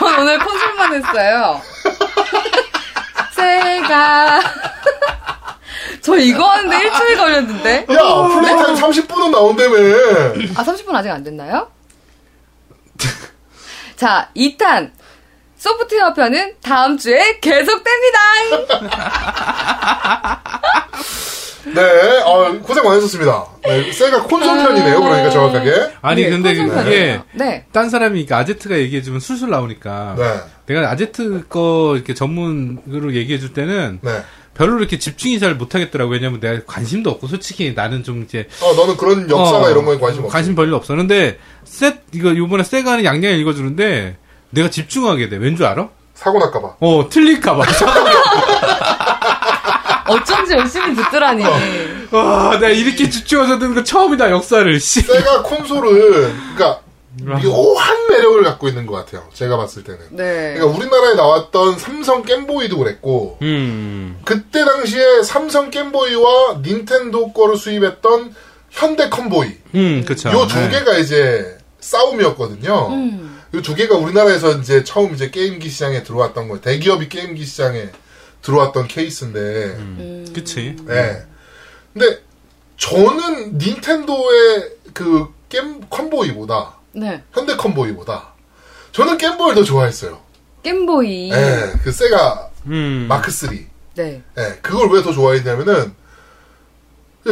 [0.09, 1.61] 전 오늘 콘솔만 했어요.
[3.35, 4.39] 제가
[6.01, 7.75] 저 이거 하는데 일주일 걸렸는데.
[7.81, 9.75] 야, 플레이 타임 30분은 나온다며.
[10.55, 11.69] 아 30분 아직 안 됐나요?
[13.95, 14.91] 자 2탄
[15.57, 18.19] 소프트웨어 편은 다음 주에 계속됩니다.
[21.65, 23.45] 네, 어, 고생 많으셨습니다.
[23.63, 25.73] 네, 세가 콘솔 편이네요, 그러니까 정확하게.
[26.01, 27.23] 아니 네, 근데 편이에요.
[27.33, 27.65] 네.
[27.71, 30.39] 딴 사람이 그러니까 아제트가 얘기해주면 술술 나오니까 네,
[30.73, 34.23] 내가 아제트 거 이렇게 전문으로 얘기해줄 때는 네.
[34.55, 38.97] 별로 이렇게 집중이 잘 못하겠더라고 왜냐면 내가 관심도 없고 솔직히 나는 좀 이제 어, 너는
[38.97, 40.33] 그런 역사가 어, 이런 거에 관심 없어.
[40.33, 40.95] 관심 별로 없어.
[40.95, 44.17] 근데 셋 이거 요번에 세가는 양양 읽어주는데
[44.51, 45.37] 내가 집중하게 돼.
[45.37, 45.89] 왠 줄 알아?
[46.13, 46.75] 사고 날까봐.
[46.81, 47.63] 어 틀릴까봐.
[50.09, 51.43] 어쩐지 열심히 듣더라니.
[52.11, 54.67] 와, 내가 이렇게 집중해서 듣는 거 처음이다 역사를.
[54.79, 55.01] 씨.
[55.01, 56.81] 세가 콘솔은, 그니까,
[57.21, 59.27] 묘한 매력을 갖고 있는 것 같아요.
[59.33, 59.99] 제가 봤을 때는.
[60.11, 60.53] 네.
[60.55, 64.19] 그러니까 우리나라에 나왔던 삼성 겜보이도 그랬고, 음.
[64.23, 68.33] 그때 당시에 삼성 겜보이와 닌텐도 거를 수입했던
[68.69, 69.51] 현대 컴보이.
[69.75, 70.31] 음, 그쵸.
[70.31, 70.69] 요두 네.
[70.69, 72.87] 개가 이제 싸움이었거든요.
[72.89, 73.39] 음.
[73.53, 76.61] 이두 개가 우리나라에서 이제 처음 이제 게임기 시장에 들어왔던 거예요.
[76.61, 77.89] 대기업이 게임기 시장에
[78.41, 79.39] 들어왔던 케이스인데,
[79.77, 80.25] 음.
[80.33, 80.75] 그치.
[80.85, 81.23] 네.
[81.93, 82.21] 근데
[82.77, 87.23] 저는 닌텐도의 그 게임 컴보이보다 네.
[87.33, 88.29] 현대 컴보이보다
[88.91, 90.19] 저는 게임보이를 더 좋아했어요.
[90.63, 91.29] 겜보이.
[91.31, 93.05] 네, 그 세가 음.
[93.09, 93.49] 마크 3.
[93.95, 94.21] 네.
[94.35, 95.93] 네, 그걸 왜 더 좋아했냐면은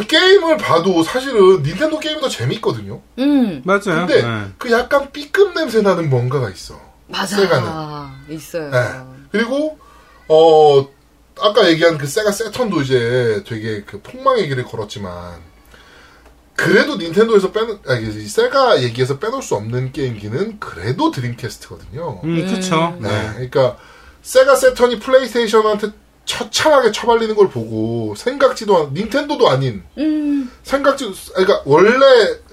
[0.07, 3.01] 게임을 봐도 사실은 닌텐도 게임이 더 재밌거든요.
[3.19, 3.61] 음.
[3.65, 4.05] 맞아요.
[4.05, 4.45] 근데 네.
[4.57, 6.79] 그 약간 B급 냄새 나는 뭔가가 있어.
[7.07, 7.37] 맞아.
[7.37, 7.69] 세가는.
[8.29, 8.69] 있어요.
[8.69, 8.79] 네.
[9.31, 9.79] 그리고
[10.27, 10.87] 어
[11.39, 15.41] 아까 얘기한 그 세가 세턴도 이제 되게 그 폭망의 길을 걸었지만
[16.55, 22.21] 그래도 닌텐도에서 빼는 아니 이 세가 얘기에서 빼놓을 수 없는 게임기는 그래도 드림캐스트거든요.
[22.23, 22.97] 음, 그쵸.
[22.99, 23.09] 네.
[23.33, 23.77] 그러니까
[24.23, 25.91] 세가 세턴이 플레이스테이션한테
[26.25, 32.05] 처참하게 처발리는 걸 보고 생각지도 않, 닌텐도도 아닌 음, 생각지, 그러니까 원래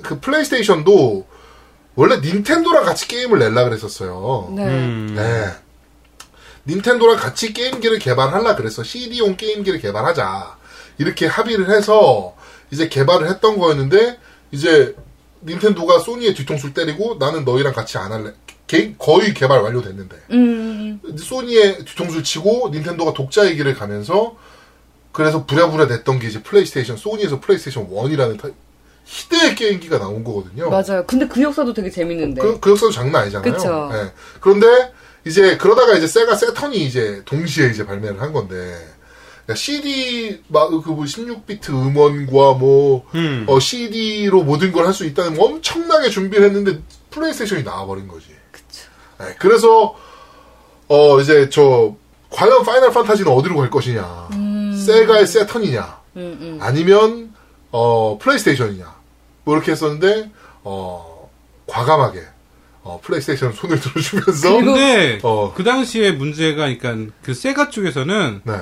[0.03, 1.27] 그 플레이스테이션도
[1.97, 4.53] 원래 닌텐도랑 같이 게임을 낼라 그랬었어요.
[4.55, 4.65] 네.
[4.67, 5.15] 음.
[5.17, 5.64] 네.
[6.67, 10.57] 닌텐도랑 같이 게임기를 개발하려 그래서 CD용 게임기를 개발하자.
[10.99, 12.35] 이렇게 합의를 해서
[12.71, 14.19] 이제 개발을 했던 거였는데
[14.51, 14.95] 이제
[15.45, 18.33] 닌텐도가 소니의 뒤통수를 때리고 나는 너희랑 같이 안 할래.
[18.67, 24.37] 개- 거의 개발 완료됐는데 음, 소니의 뒤통수를 치고 닌텐도가 독자의 길을 가면서
[25.13, 28.53] 그래서 부랴부랴 냈던 게 이제 플레이스테이션 소니에서 플레이스테이션 1이라는
[29.05, 30.71] 희대의 게임기가 나온 거거든요.
[30.71, 31.05] 맞아요.
[31.07, 32.41] 근데 그 역사도 되게 재밌는데.
[32.41, 33.53] 그, 그 역사도 장난 아니잖아요.
[33.93, 34.13] 예.
[34.41, 34.94] 그런데
[35.27, 38.55] 이제 그러다가 이제 세가 세턴이 이제 동시에 이제 발매를 한 건데
[39.45, 43.45] 그러니까 CD 막그뭐 16비트 음원과 뭐 음.
[43.49, 48.29] 어, CD로 모든 걸 할 수 있다는 뭐 엄청나게 준비를 했는데 플레이스테이션이 나와버린 거지.
[48.51, 48.89] 그쵸.
[49.23, 49.97] 예, 그래서
[50.89, 51.95] 어 이제 저
[52.31, 54.29] 과연 파이널 판타지는 어디로 갈 것이냐?
[54.85, 56.01] 세가의 세턴이냐?
[56.17, 56.59] 음, 음.
[56.61, 57.33] 아니면
[57.71, 58.95] 어 플레이스테이션이냐?
[59.45, 60.31] 뭐 이렇게 했었는데
[60.65, 61.31] 어
[61.67, 62.23] 과감하게
[62.85, 65.53] 어 플레이스테이션 손을 들어주면서 근데 어.
[65.57, 68.53] 그 당시에 문제가 그러니까 그 세가 쪽에서는 네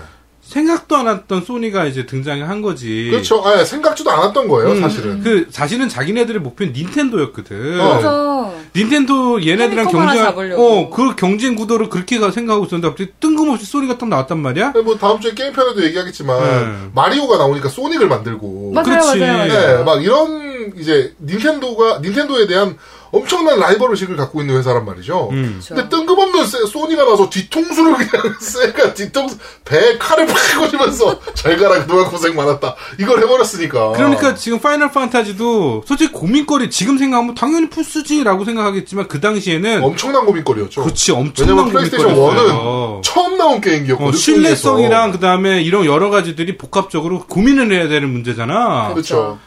[0.42, 3.08] 생각도 안 했던 소니가 이제 등장한 거지.
[3.10, 3.42] 그렇죠.
[3.46, 5.22] 아 생각지도 않았던 거예요 음, 사실은.
[5.22, 7.80] 그 사실은 자기네들의 목표는 닌텐도였거든.
[7.80, 7.94] 어.
[7.94, 8.52] 맞아.
[8.74, 10.26] 닌텐도 얘네들이랑 경쟁.
[10.58, 14.72] 어, 그 경쟁 구도를 그렇게 가- 생각하고 있었는데 갑자기 뜬금없이 소니가 딱 나왔단 말이야?
[14.84, 16.88] 뭐 다음 주에 게임편에도 얘기하겠지만 네.
[16.94, 19.18] 마리오가 나오니까 소닉을 만들고 맞아요, 그렇지.
[19.20, 19.78] 맞아요, 맞아요.
[19.78, 22.76] 네, 막 이런 이제 닌텐도가 닌텐도에 대한
[23.14, 25.28] 엄청난 라이벌의식을 갖고 있는 회사란 말이죠.
[25.32, 25.60] 음.
[25.68, 31.80] 근데 뜬금없는 세- 소니가 나서 뒤통수를 그냥 세가 뒤통수 배에 칼을 팍 꽂으면서 잘 가라
[31.82, 33.92] 그동안 고생 많았다 이걸 해버렸으니까.
[33.92, 40.82] 그러니까 지금 파이널 판타지도 솔직히 고민거리 지금 생각하면 당연히 플스지라고 생각하겠지만 그 당시에는 엄청난 고민거리였죠.
[40.82, 43.00] 그렇지 엄청난 왜냐면 플레이스테이션 고민거리였어요.
[43.00, 44.08] 1은 처음 나온 게임기였거든요.
[44.08, 48.88] 어, 신뢰성이랑 그 다음에 이런 여러 가지들이 복합적으로 고민을 해야 되는 문제잖아.
[48.94, 49.38] 그렇죠.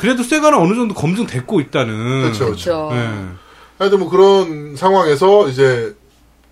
[0.00, 2.22] 그래도 세가는 어느 정도 검증됐고 있다는.
[2.22, 2.46] 그렇죠.
[2.46, 2.88] 그렇죠.
[2.94, 3.10] 예.
[3.78, 5.94] 하여튼 뭐 그런 상황에서 이제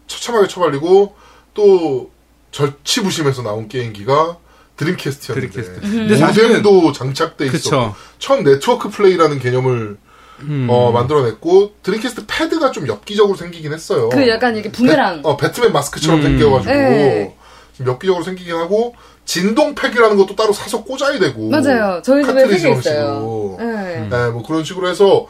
[0.06, 1.16] 처참하게 처발리고
[1.54, 2.10] 또
[2.50, 4.36] 절치부심해서 나온 게임기가
[4.76, 5.80] 드림캐스트였는데 드림캐스트.
[5.80, 7.94] 근데 사실은- 모뎀도 장착돼 있었고.
[8.18, 9.96] 처음 네트워크 플레이라는 개념을
[10.40, 10.66] 음.
[10.70, 14.10] 어, 만들어냈고 드림캐스트 패드가 좀 엽기적으로 생기긴 했어요.
[14.10, 15.22] 그 약간 이게 부메랑.
[15.22, 16.22] 배, 어, 배트맨 마스크처럼 음.
[16.22, 17.34] 생겨가지고 네.
[17.78, 18.94] 좀 엽기적으로 생기긴 하고
[19.28, 22.00] 진동팩이라는 것도 따로 사서 꽂아야 되고 맞아요.
[22.02, 22.96] 저희 집에 카트리지 세개 형식으로.
[22.96, 23.56] 있어요.
[23.60, 24.08] 네.
[24.08, 25.26] 네, 뭐 그런 식으로 해서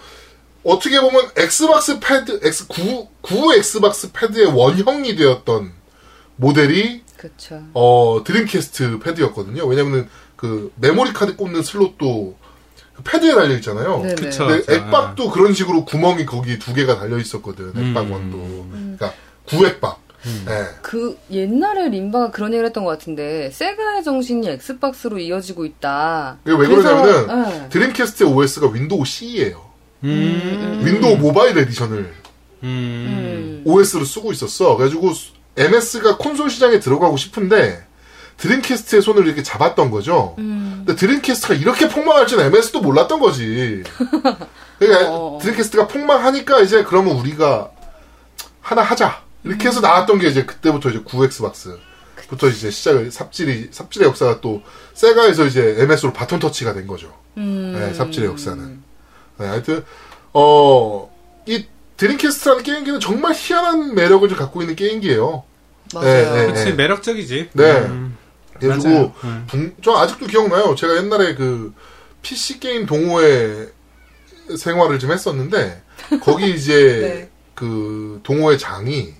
[0.62, 5.72] 어떻게 보면 엑스박스 패드 X 9 9 엑스박스 패드의 원형이 되었던
[6.36, 7.60] 모델이 그렇죠.
[7.74, 9.64] 어 드림캐스트 패드였거든요.
[9.66, 12.36] 왜냐면은 그 메모리 카드 꽂는 슬롯도
[12.94, 14.02] 그 패드에 달려 있잖아요.
[14.16, 14.46] 그쵸.
[14.46, 14.72] 근데 자.
[14.74, 17.72] 액박도 그런 식으로 구멍이 거기 두 개가 달려 있었거든.
[17.74, 17.88] 음.
[17.88, 18.66] 액박 원도.
[18.70, 19.12] 그러니까
[19.46, 20.07] 구액박.
[20.24, 20.64] 네.
[20.82, 26.38] 그 옛날에 림바가 그런 얘기를 했던 것 같은데 세가의 정신이 엑스박스로 이어지고 있다.
[26.44, 27.68] 이게 왜 그러냐면은 네.
[27.68, 29.68] 드림캐스트의 OS가 윈도우 CE예요.
[30.04, 30.82] 음.
[30.84, 32.64] 윈도우 모바일 에디션을 음.
[32.64, 33.62] 음.
[33.64, 34.76] OS로 쓰고 있었어.
[34.76, 35.12] 그래가지고
[35.56, 37.86] MS가 콘솔 시장에 들어가고 싶은데
[38.38, 40.34] 드림캐스트의 손을 이렇게 잡았던 거죠.
[40.38, 40.84] 음.
[40.86, 43.82] 근데 드림캐스트가 이렇게 폭망할 줄은 MS도 몰랐던 거지.
[44.78, 45.38] 그러니까 어.
[45.42, 47.70] 드림캐스트가 폭망하니까 이제 그러면 우리가
[48.60, 49.27] 하나 하자.
[49.44, 51.76] 이렇게 해서 나왔던 게 이제 그때부터 이제 9X박스
[52.28, 54.62] 부터 이제 시작을 삽질이 삽질의 역사가 또
[54.94, 57.14] 세가에서 이제 MS로 바톤 터치가 된 거죠.
[57.38, 57.72] 음.
[57.78, 58.82] 네, 삽질의 역사는.
[59.38, 59.82] 네, 하여튼
[60.32, 65.42] 어이 드림캐스트라는 게임기는 정말 희한한 매력을 좀 갖고 있는 게임기예요.
[65.94, 66.06] 맞아요.
[66.06, 66.46] 네, 네.
[66.52, 67.50] 그렇지 매력적이지.
[67.54, 67.72] 네.
[67.80, 68.16] 음.
[68.58, 69.12] 그래가지고 맞아요.
[69.24, 69.44] 음.
[69.48, 70.74] 붕- 저 아직도 기억나요.
[70.74, 71.72] 제가 옛날에 그
[72.22, 73.68] PC 게임 동호회
[74.58, 75.82] 생활을 좀 했었는데
[76.22, 77.30] 거기 이제 네.
[77.54, 79.14] 그 동호회 장이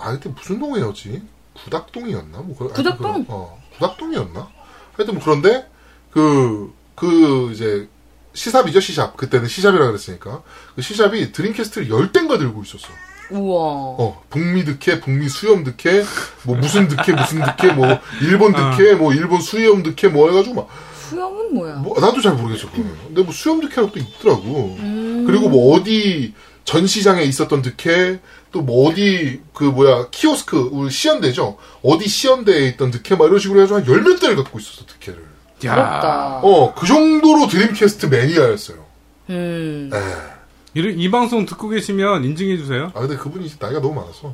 [0.00, 1.22] 아 그때 무슨 동호회였지?
[1.64, 2.38] 구닥동이었나?
[2.38, 3.26] 뭐 구닥동?
[3.28, 4.48] 어 구닥동이었나?
[4.94, 5.68] 하여튼 뭐 그런데
[6.10, 7.88] 그그 이제
[8.32, 10.42] 시삽이죠 시삽 그때는 시삽이라 그랬으니까
[10.74, 12.88] 그 시삽이 드림캐스트를 열 땡가 들고 있었어.
[13.30, 13.62] 우와.
[13.62, 16.04] 어, 북미 득회, 북미 수염 득회,
[16.44, 17.86] 뭐 무슨 득회, 무슨 득회, 뭐
[18.22, 18.72] 일본 아.
[18.72, 20.68] 득회, 뭐 일본 수염 득회, 뭐 해가지고 막,
[21.08, 21.76] 수염은 뭐야?
[21.76, 22.68] 뭐 나도 잘 모르겠어.
[22.70, 22.92] 그거는.
[23.06, 24.76] 근데 뭐 수염 득회라고 또 있더라고.
[24.80, 25.24] 음.
[25.28, 26.34] 그리고 뭐 어디
[26.70, 28.20] 전시장에 있었던 득회,
[28.52, 31.56] 또뭐 어디 그 뭐야 키오스크 우리 시연대죠.
[31.82, 35.20] 어디 시연대에 있던 득회 막 이런 식으로 해가지고 한열 몇 대를 갖고 있었어 득회를.
[35.64, 35.74] 야.
[35.74, 36.40] 부럽다.
[36.44, 38.84] 어, 그 정도로 드림캐스트 매니아였어요.
[39.30, 39.90] 음.
[39.92, 40.80] 에.
[40.80, 42.92] 이, 이 방송 듣고 계시면 인증해 주세요.
[42.94, 44.32] 아 근데 그분이 이제 나이가 너무 많아서.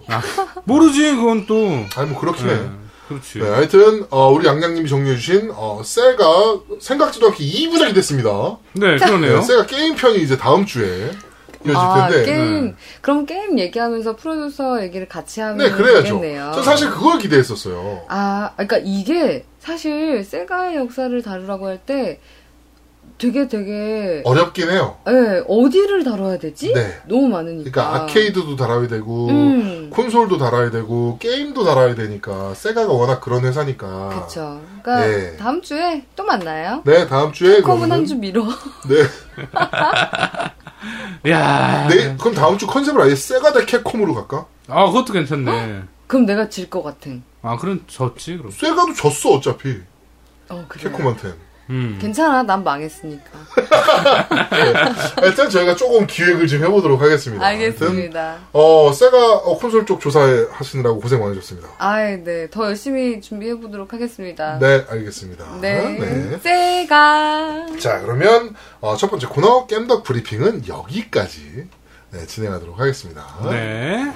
[0.64, 1.86] 모르지 그건 또.
[1.96, 2.54] 아니 뭐 그렇긴 해.
[2.54, 2.70] 네,
[3.08, 3.38] 그렇지.
[3.38, 8.58] 네, 하여튼 어, 우리 양양님이 정리해주신 어, 셀가 생각지도 않게 2부작이 됐습니다.
[8.74, 9.40] 네, 그러네요.
[9.40, 11.12] 네, 세가 게임 편이 이제 다음 주에
[11.74, 12.24] 아, 텐데.
[12.24, 16.02] 게임, 그럼 게임 얘기하면서 프로듀서 얘기를 같이 하면 네, 그래야죠.
[16.20, 16.52] 되겠네요.
[16.54, 18.02] 전 사실 그걸 기대했었어요.
[18.08, 22.20] 아, 그러니까 이게 사실 세가의 역사를 다루라고 할 때
[23.18, 24.98] 되게 되게 어렵긴 해요.
[25.08, 26.74] 예, 어디를 다뤄야 되지?
[26.74, 26.98] 네.
[27.08, 27.70] 너무 많으니까.
[27.70, 29.88] 그러니까 아케이드도 달아야 되고 음.
[29.90, 34.26] 콘솔도 달아야 되고 게임도 달아야 되니까 세가가 워낙 그런 회사니까.
[34.26, 34.60] 그쵸.
[34.82, 35.36] 그러니까 네.
[35.38, 36.82] 다음 주에 또 만나요.
[36.84, 38.44] 네, 다음 주에 컵은 그러면은- 한주 미뤄.
[38.86, 38.96] 네.
[41.28, 41.88] 야.
[41.88, 44.46] 네, 그럼 다음 주 컨셉을 아예 세가 대 캡콤으로 갈까?
[44.68, 45.82] 아, 그것도 괜찮네.
[46.06, 47.22] 그럼 내가 질 것 같은.
[47.42, 48.50] 아, 그럼 졌지, 그럼.
[48.50, 49.80] 세가도 졌어 어차피
[50.48, 50.84] 어, 그래.
[50.90, 51.34] 캡콤한테.
[51.70, 51.98] 음.
[52.00, 52.42] 괜찮아.
[52.42, 53.30] 난 망했으니까.
[55.24, 57.44] 일단 저희가 조금 기획을 좀 해보도록 하겠습니다.
[57.44, 58.36] 하여튼, 알겠습니다.
[58.52, 61.68] 어, 세가 어, 콘솔 쪽 조사하시느라고 고생 많으셨습니다.
[61.78, 62.48] 아이, 네.
[62.50, 64.58] 더 열심히 준비해 보도록 하겠습니다.
[64.58, 65.58] 네, 알겠습니다.
[65.60, 65.98] 네.
[65.98, 66.38] 네.
[66.38, 67.66] 세가.
[67.78, 71.66] 자, 그러면 어, 첫 번째 코너 겜덕 브리핑은 여기까지
[72.10, 73.26] 네, 진행하도록 하겠습니다.
[73.50, 74.12] 네.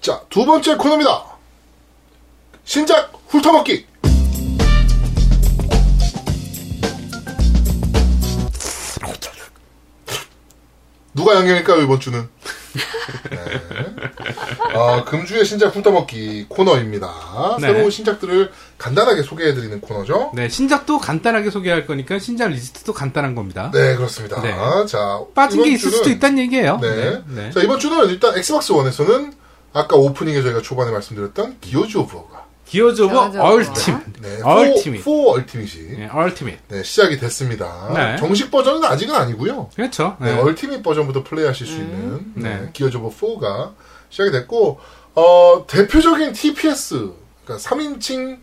[0.00, 1.24] 자, 두 번째 코너입니다.
[2.64, 3.86] 신작 훑어먹기.
[11.14, 12.28] 누가 양념일까요, 이번 주는?
[13.30, 14.74] 네.
[14.74, 17.56] 어, 금주의 신작 훑어먹기 코너입니다.
[17.60, 17.68] 네.
[17.68, 20.32] 새로운 신작들을 간단하게 소개해드리는 코너죠.
[20.34, 23.70] 네, 신작도 간단하게 소개할 거니까 신작 리스트도 간단한 겁니다.
[23.72, 24.40] 네, 그렇습니다.
[24.42, 24.54] 네.
[24.86, 26.78] 자, 빠진 게 있을 주는- 수도 있다는 얘기예요.
[26.82, 27.22] 네.
[27.28, 27.50] 네.
[27.52, 29.32] 자, 이번 주는 일단 엑스박스 원에서는
[29.72, 34.00] 아까 오프닝에 저희가 초반에 말씀드렸던 기어즈 오브 워가 기어즈 오브 얼팀.
[34.20, 35.02] 네, Ultimate.
[35.02, 36.58] 4, 4 얼티밋이 네, Ultimate.
[36.68, 37.90] 네, 시작이 됐습니다.
[37.94, 38.16] 네.
[38.18, 39.70] 정식 버전은 아직은 아니고요.
[39.74, 40.16] 그렇죠.
[40.20, 40.40] 네, 네.
[40.40, 42.70] Ultimate 버전부터 플레이하실 수 있는 네, 네.
[42.72, 43.74] 기어즈 오브 4가
[44.10, 44.80] 시작이 됐고
[45.14, 47.12] 어, 대표적인 TPS
[47.44, 48.38] 그러니까 3인칭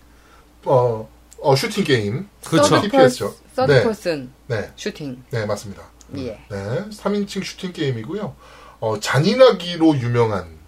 [0.66, 1.10] 어,
[1.42, 2.80] 어, 슈팅 게임 그렇죠.
[2.82, 3.34] TPS죠.
[3.56, 3.84] third 네.
[3.84, 5.24] person 네, shooting.
[5.32, 5.84] 네 맞습니다.
[6.18, 6.40] 예.
[6.50, 8.36] 네, 3인칭 슈팅 게임이고요.
[8.80, 10.62] 어, 잔인하기로 유명한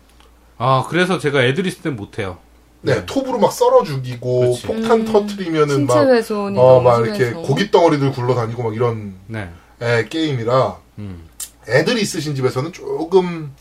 [0.58, 2.38] 아, 그래서 제가 애들 있을 땐 못해요.
[2.84, 4.68] 네, 톱으로 막 썰어 죽이고 그렇지.
[4.68, 7.32] 폭탄 음, 터트리면은 막 훼손이 어, 막 이렇게.
[7.32, 9.50] 고깃 덩어리들 굴러 다니고 막 이런 네.
[9.82, 11.24] 에, 게임이라 음.
[11.68, 13.54] 애들이 있으신 집에서는 조금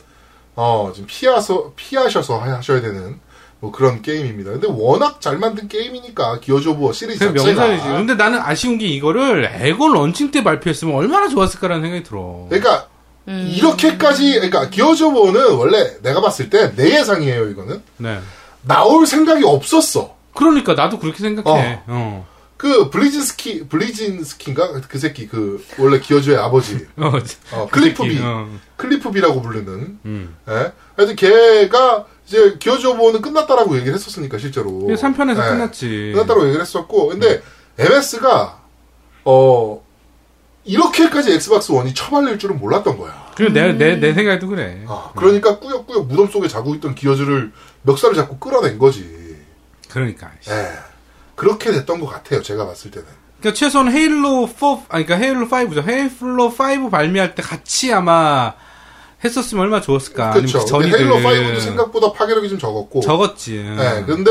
[0.57, 3.21] 어, 좀 피하서 피하셔서 하- 하셔야 되는
[3.61, 4.51] 뭐 그런 게임입니다.
[4.51, 7.89] 근데 워낙 잘 만든 게임이니까 기어즈 오브 워 시리즈 그 자체가 명산이지.
[7.97, 12.47] 근데 나는 아쉬운 게 이거를 엑원 런칭 때 발표했으면 얼마나 좋았을까라는 생각이 들어.
[12.51, 12.89] 그러니까
[13.29, 13.49] 음.
[13.55, 17.81] 이렇게까지 그러니까 기어즈 오브 워는 원래 내가 봤을 때 내 예상이에요, 이거는.
[17.99, 18.19] 네.
[18.62, 20.16] 나올 생각이 없었어.
[20.35, 21.83] 그러니까 나도 그렇게 생각해.
[21.87, 22.27] 어.
[22.57, 27.11] 그 블레진스키 블레진스키인가 그 새끼 그 원래 기어즈의 아버지 어.
[27.53, 28.48] 어, 그 클리프 새끼, 비 어.
[28.77, 30.37] 클리프 비라고 부르는 음.
[30.48, 30.72] 예?
[30.96, 36.12] 하여튼 걔가 이제 기어즈 오브 워는 끝났다라고 얘기를 했었으니까 실제로 3편에서 예, 끝났지.
[36.14, 37.42] 끝났다고 얘기를 했었고 근데
[37.79, 38.61] MS가
[39.25, 39.83] 어
[40.64, 43.22] 이렇게까지 엑스박스 원이 처발릴 줄은 몰랐던 거야.
[43.37, 44.85] 그리고 내, 내, 내 생각에도 그래.
[44.87, 49.37] 아, 그러니까 꾸역꾸역 무덤 속에 자고 있던 기어즈를 멱살을 잡고 끌어낸 거지.
[49.88, 50.31] 그러니까.
[50.49, 50.73] 예.
[51.35, 52.42] 그렇게 됐던 것 같아요.
[52.42, 53.07] 제가 봤을 때는.
[53.40, 55.88] 그러니까 최소한 헤일로 4, 아니 그러니까 헤일로 5죠.
[55.88, 56.47] 헤일로
[56.87, 58.55] 5 발매할 때 같이 아마
[59.25, 60.33] 했었으면 얼마나 좋았을까.
[60.33, 60.59] 그렇죠.
[60.59, 63.01] 근데 전이들 헤일로 5도 생각보다 파괴력이 좀 적었고.
[63.01, 63.57] 적었지.
[63.57, 64.05] 예.
[64.07, 64.31] 근데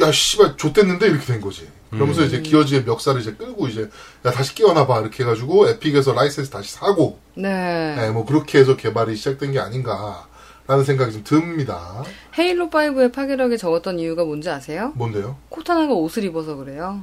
[0.00, 1.68] 야 씨발 좆됐는데 이렇게 된 거지.
[1.96, 2.26] 그러면서 음.
[2.26, 3.90] 이제 기어즈의 멱살을 이제 끌고 이제
[4.24, 7.96] 야 다시 깨어나봐 이렇게 해가지고 에픽에서 라이센스 다시 사고 네.
[7.98, 10.26] 예, 뭐 그렇게 해서 개발이 시작된 게 아닌가
[10.66, 12.02] 라는 생각이 좀 듭니다.
[12.36, 14.92] 헤일로 5의 파괴력이 적었던 이유가 뭔지 아세요?
[14.96, 15.36] 뭔데요?
[15.48, 17.02] 코타나가 옷을 입어서 그래요.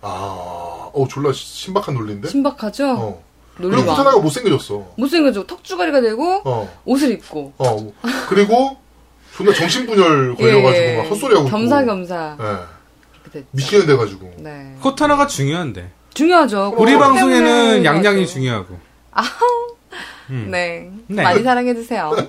[0.00, 2.28] 아, 어 졸라 신박한 논리인데.
[2.28, 2.90] 신박하죠?
[2.98, 3.22] 어.
[3.56, 3.86] 그리고 왕.
[3.86, 4.94] 코타나가 못생겨졌어.
[4.96, 5.46] 못생겨져.
[5.46, 7.52] 턱주가리가 되고 어, 옷을 입고.
[7.58, 7.92] 어.
[8.28, 8.76] 그리고
[9.34, 12.36] 존나 정신분열 걸려가지고 예, 막 헛소리하고 겸사겸사.
[12.40, 12.75] 예.
[13.30, 13.46] 됐죠.
[13.50, 14.32] 미친년 돼가지고.
[14.38, 14.74] 네.
[14.80, 15.90] 코타나가 중요한데.
[16.14, 16.74] 중요하죠.
[16.78, 18.32] 우리 방송에는 양양이 맞죠.
[18.32, 18.78] 중요하고.
[20.30, 20.48] 음.
[20.50, 20.90] 네.
[21.06, 21.22] 네.
[21.22, 22.12] 많이 사랑해주세요.
[22.16, 22.28] 네.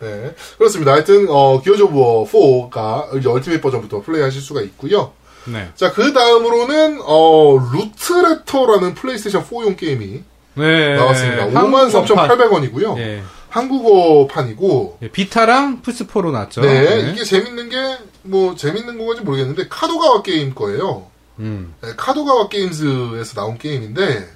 [0.00, 0.34] 네.
[0.58, 0.92] 그렇습니다.
[0.92, 2.24] 하여튼, 어, 기어즈 오브 워
[2.70, 5.12] 4가 이제 Ultimate 버전부터 플레이하실 수가 있고요.
[5.46, 5.70] 네.
[5.74, 10.22] 자, 그 다음으로는, 어, 루트레터라는 플레이스테이션 4용 게임이
[10.54, 10.96] 네.
[10.96, 11.44] 나왔습니다.
[11.44, 11.88] 한국어판.
[11.88, 12.98] 53,800원이고요.
[12.98, 13.22] 예.
[13.58, 16.62] 한국어판이고, 예, 비타랑 플스4로 나왔죠.
[16.62, 17.76] 네, 이게 재밌는 게,
[18.22, 21.06] 뭐, 재밌는 건지 모르겠는데, 카도카와 게임 거예요.
[21.38, 21.74] 음.
[21.82, 24.28] 네, 카도카와 게임즈에서 나온 게임인데,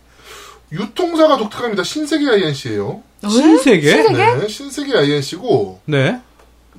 [0.73, 1.85] 유통사가 독특합니다.
[1.85, 3.91] 신세계 I&C예요 신세계?
[3.91, 4.35] 신세계?
[4.35, 6.21] 네, 신세계 I&C고, 네.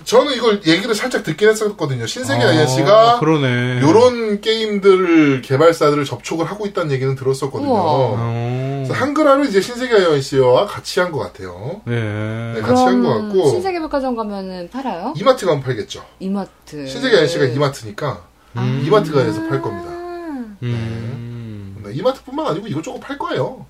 [0.03, 2.05] 저는 이걸 얘기를 살짝 듣긴 했었거든요.
[2.05, 3.81] 신세계 아, INC가 그러네.
[3.81, 7.69] 요런 게임들을 개발사들을 접촉을 하고 있다는 얘기는 들었었거든요.
[7.73, 8.83] 어.
[8.85, 11.81] 그래서 한글화를 이제 신세계 INC와 같이 한 것 같아요.
[11.85, 12.53] 네.
[12.55, 15.13] 네, 같이 한 것 같고 신세계 백화점 가면은 팔아요?
[15.17, 16.03] 이마트 가면 팔겠죠.
[16.19, 16.85] 이마트.
[16.87, 18.81] 신세계 INC가 이마트니까 아.
[18.85, 19.89] 이마트 가에서 팔 겁니다.
[20.63, 21.81] 음.
[21.83, 23.65] 네, 이마트뿐만 아니고 이것저것 팔 거예요.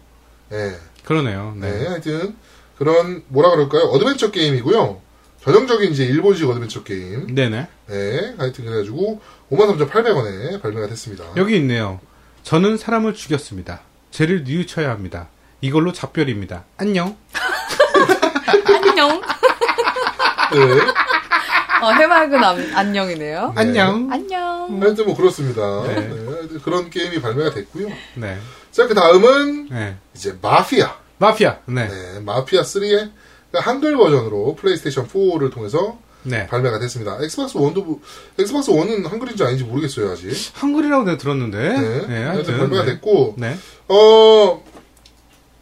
[0.51, 0.75] 예.
[1.03, 1.53] 그러네요.
[1.57, 1.71] 네.
[1.71, 1.87] 네.
[1.87, 2.35] 하여튼
[2.77, 3.83] 그런 뭐라 그럴까요?
[3.85, 5.01] 어드벤처 게임이고요.
[5.43, 7.35] 전형적인 이제 일본식 어드벤처 게임.
[7.35, 7.67] 네네.
[7.87, 8.33] 네.
[8.37, 9.19] 하여튼 그래가지고
[9.51, 11.25] 53,800원에 발매가 됐습니다.
[11.35, 11.99] 여기 있네요.
[12.43, 13.81] 저는 사람을 죽였습니다.
[14.11, 15.27] 죄를 뉘우쳐야 합니다.
[15.59, 16.63] 이걸로 작별입니다.
[16.77, 17.17] 안녕.
[18.47, 19.21] 안녕.
[20.53, 20.81] 네.
[21.81, 23.53] 어, 해맑은 안, 안녕이네요.
[23.53, 23.61] 네.
[23.61, 24.09] 안녕.
[24.11, 24.81] 안녕.
[24.81, 25.83] 하여튼 뭐 그렇습니다.
[25.87, 25.95] 네.
[26.07, 26.59] 네.
[26.63, 27.89] 그런 게임이 발매가 됐고요.
[28.15, 28.37] 네.
[28.71, 29.97] 자, 그 다음은 네.
[30.15, 30.95] 이제 마피아.
[31.17, 31.57] 마피아.
[31.65, 31.89] 네.
[31.89, 32.19] 네.
[32.21, 33.11] 마피아 3의
[33.53, 36.47] 한글 버전으로 플레이스테이션 4를 통해서 네.
[36.47, 37.17] 발매가 됐습니다.
[37.21, 37.99] 엑스박스 1도,
[38.39, 40.31] 엑스박스 1은 한글인지 아닌지 모르겠어요, 아직.
[40.53, 41.57] 한글이라고 내가 들었는데.
[41.57, 41.79] 네.
[41.79, 42.23] 네.
[42.23, 42.57] 하여튼 하여튼.
[42.59, 42.91] 발매가 네.
[42.93, 43.57] 됐고, 네.
[43.89, 44.63] 어,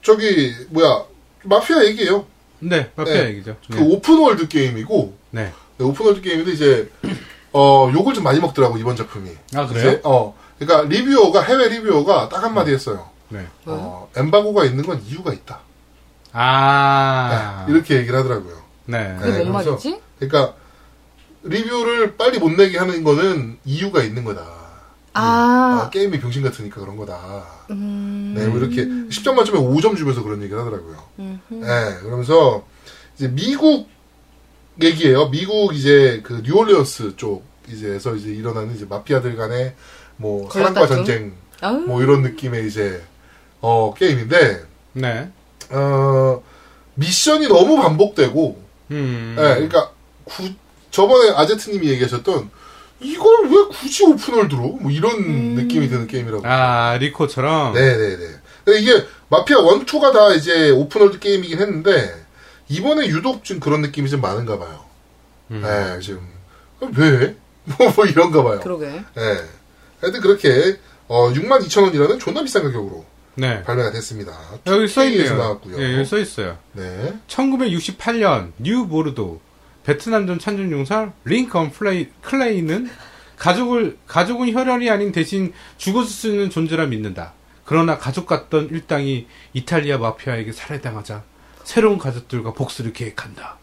[0.03, 1.05] 저기, 뭐야,
[1.43, 2.25] 마피아 얘기예요
[2.59, 2.91] 네.
[2.95, 3.29] 마피아 네.
[3.29, 3.57] 얘기죠.
[3.71, 3.81] 그 네.
[3.81, 5.51] open world 게임이고, 네.
[5.77, 6.89] 네, open world 게임인데 이제,
[7.53, 9.31] 어, 욕을 좀 많이 먹더라고, 이번 작품이.
[9.55, 9.89] 아, 그래요?
[9.89, 13.09] 이제, 어, 그러니까 리뷰어가, 해외 리뷰어가 딱 한마디 했어요.
[13.29, 13.47] 네.
[13.65, 15.61] 어, 엠바고가 있는 건 이유가 있다.
[16.33, 17.65] 아.
[17.67, 18.61] 네, 이렇게 얘기를 하더라고요.
[18.85, 19.15] 네.
[19.19, 19.99] 그게 네, 뭔 그래서- 말이지?
[20.19, 20.53] 그러니까,
[21.43, 24.41] 리뷰를 빨리 못 내게 하는 거는 이유가 있는 거다.
[25.13, 27.45] 아, 아, 게임이 병신 같으니까 그런 거다.
[27.71, 28.33] 음.
[28.37, 30.97] 네, 뭐 이렇게 10점 만점에 5점 주면서 그런 얘기를 하더라고요.
[31.19, 31.39] 음흠.
[31.55, 32.65] 네, 그러면서
[33.15, 33.89] 이제 미국
[34.81, 35.29] 얘기예요.
[35.29, 39.73] 미국 이제 그 뉴올리언스 쪽 이제에서 이제 일어나는 이제 마피아들 간의
[40.15, 40.87] 뭐 사랑과?
[40.87, 41.33] 전쟁.
[41.87, 43.03] 뭐 이런 느낌의 이제
[43.59, 44.63] 어 게임인데
[44.93, 45.29] 네.
[45.71, 46.43] 어
[46.95, 49.35] 미션이 너무 반복되고 음.
[49.37, 49.91] 네, 그러니까
[50.25, 50.49] 구,
[50.91, 52.49] 저번에 아제트님이 얘기하셨던
[52.99, 55.55] 이걸 왜 굳이 open world로 뭐 이런 음.
[55.55, 56.43] 느낌이 드는 게임이라고.
[56.45, 57.73] 아, 리코처럼.
[57.73, 58.25] 네네네.
[58.63, 62.13] 근데 이게 마피아 1, 2가 다 이제 open world 게임이긴 했는데
[62.69, 64.85] 이번에 유독 좀 그런 느낌이 좀 많은가 봐요.
[65.49, 65.61] 음.
[65.63, 66.21] 네, 지금
[66.95, 67.35] 왜?
[67.65, 68.59] 뭐, 뭐 이런가 봐요.
[68.59, 68.85] 그러게.
[68.87, 69.37] 네.
[69.99, 73.63] 하여튼 그렇게 어, 62,000원이라는 존나 비싼 가격으로 네.
[73.63, 74.37] 발매가 됐습니다.
[74.67, 75.37] 여기 써 2K에서 있네요.
[75.37, 75.81] 나왔고요.
[75.81, 76.57] 예, 여기 써 있어요.
[76.73, 77.17] 네.
[77.27, 79.41] 1968년 뉴 보르도
[79.83, 82.89] 베트남전 참전 용사 링컨 플레이, 클레이는
[83.37, 87.33] 가족을 가족은 혈연이 아닌 대신 죽어줄 수 있는 존재라 믿는다.
[87.65, 91.23] 그러나 가족 같던 일당이 이탈리아 마피아에게 살해당하자
[91.63, 93.57] 새로운 가족들과 복수를 계획한다.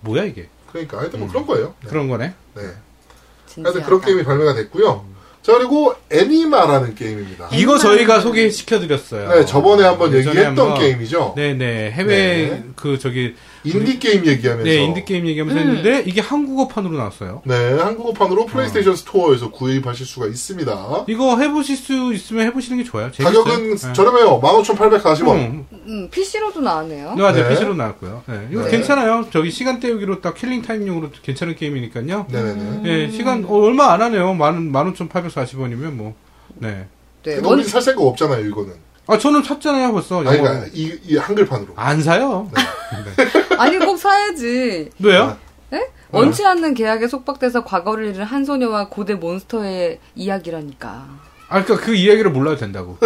[0.00, 0.48] 뭐야 이게?
[0.70, 1.74] 그러니까 하여튼 뭐 그런 거예요.
[1.82, 1.90] 네.
[1.90, 2.34] 그런 거네.
[2.54, 2.62] 네.
[3.46, 3.68] 진지하다.
[3.68, 5.06] 하여튼 그런 게임이 발매가 됐고요.
[5.42, 7.48] 자, 그리고 애니마라는 게임입니다.
[7.52, 9.28] 이거 저희가 소개시켜 드렸어요.
[9.28, 11.34] 네, 저번에 한번 예전에 얘기했던 한번 게임이죠.
[11.36, 12.16] 네네 해외
[12.48, 12.64] 네.
[12.76, 14.64] 그 저기 인디 게임 얘기하면서.
[14.64, 15.68] 네 인디 게임 얘기하면서 음.
[15.68, 17.42] 했는데 이게 한국어판으로 나왔어요.
[17.44, 21.04] 네, 한국어판으로 플레이스테이션 스토어에서 구입하실 수가 있습니다.
[21.08, 23.10] 이거 해보실 수 있으면 해보시는 게 좋아요.
[23.12, 23.44] 재밌어요.
[23.44, 23.92] 가격은 네.
[23.92, 24.40] 저렴해요.
[24.40, 25.34] 15,840원.
[25.34, 27.14] 음, 음, PC로도 나왔네요.
[27.14, 27.42] 네, 맞아요.
[27.44, 27.48] 네.
[27.50, 28.22] PC로 나왔고요.
[28.26, 28.70] 네, 이거 네.
[28.70, 29.26] 괜찮아요.
[29.32, 32.26] 저기 시간 때우기로 딱 killing time용으로 괜찮은 게임이니까요.
[32.30, 32.82] 네네네.
[32.84, 34.34] 예, 시간 어, 얼마 안 하네요.
[34.34, 36.14] 만, 15,840원이면 뭐.
[36.54, 36.86] 네.
[37.22, 38.72] 네, 근데 원, 살 생각 없잖아요, 이거는.
[39.06, 40.20] 아, 저는 샀잖아요, 벌써.
[40.20, 40.42] 아니, 영어.
[40.48, 41.74] 그러니까 이, 이 한글판으로.
[41.76, 42.50] 안 사요.
[43.58, 44.90] 아니 꼭 사야지.
[45.00, 45.36] 왜요?
[45.70, 45.88] 네?
[46.10, 51.32] 원치 않는 계약에 속박돼서 과거를 잃은 한 소녀와 고대 몬스터의 이야기라니까.
[51.48, 52.98] 아, 그니까 그 이야기를 몰라도 된다고.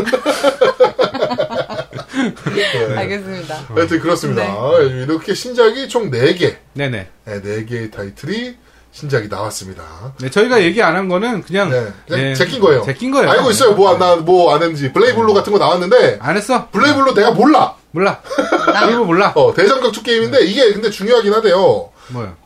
[2.54, 2.96] 네.
[2.96, 3.54] 알겠습니다.
[3.68, 4.44] 하여튼 그렇습니다.
[4.82, 6.56] 이렇게 신작이 총 4개.
[6.74, 7.09] 네네.
[7.24, 8.56] 네, 4개의 타이틀이
[8.96, 9.85] 신작이 나왔습니다.
[10.20, 11.68] 네, 저희가 얘기 안 한 거는 그냥.
[11.68, 12.82] 네, 그냥 네, 제낀 거예요.
[12.82, 13.30] 제낀 거예요.
[13.30, 13.74] 알고 있어요.
[13.74, 14.90] 뭐, 안- 나, 뭐, 안 했는지.
[14.90, 16.70] 블레이블루 같은 거 나왔는데, 안 했어?
[16.70, 17.74] 블레이블루 내가 몰라!
[17.90, 18.22] 몰라.
[18.90, 19.32] 이거 몰라.
[19.37, 21.90] 어, 대전격투 게임인데, 이게 근데 중요하긴 하대요.
[22.09, 22.37] 뭐요?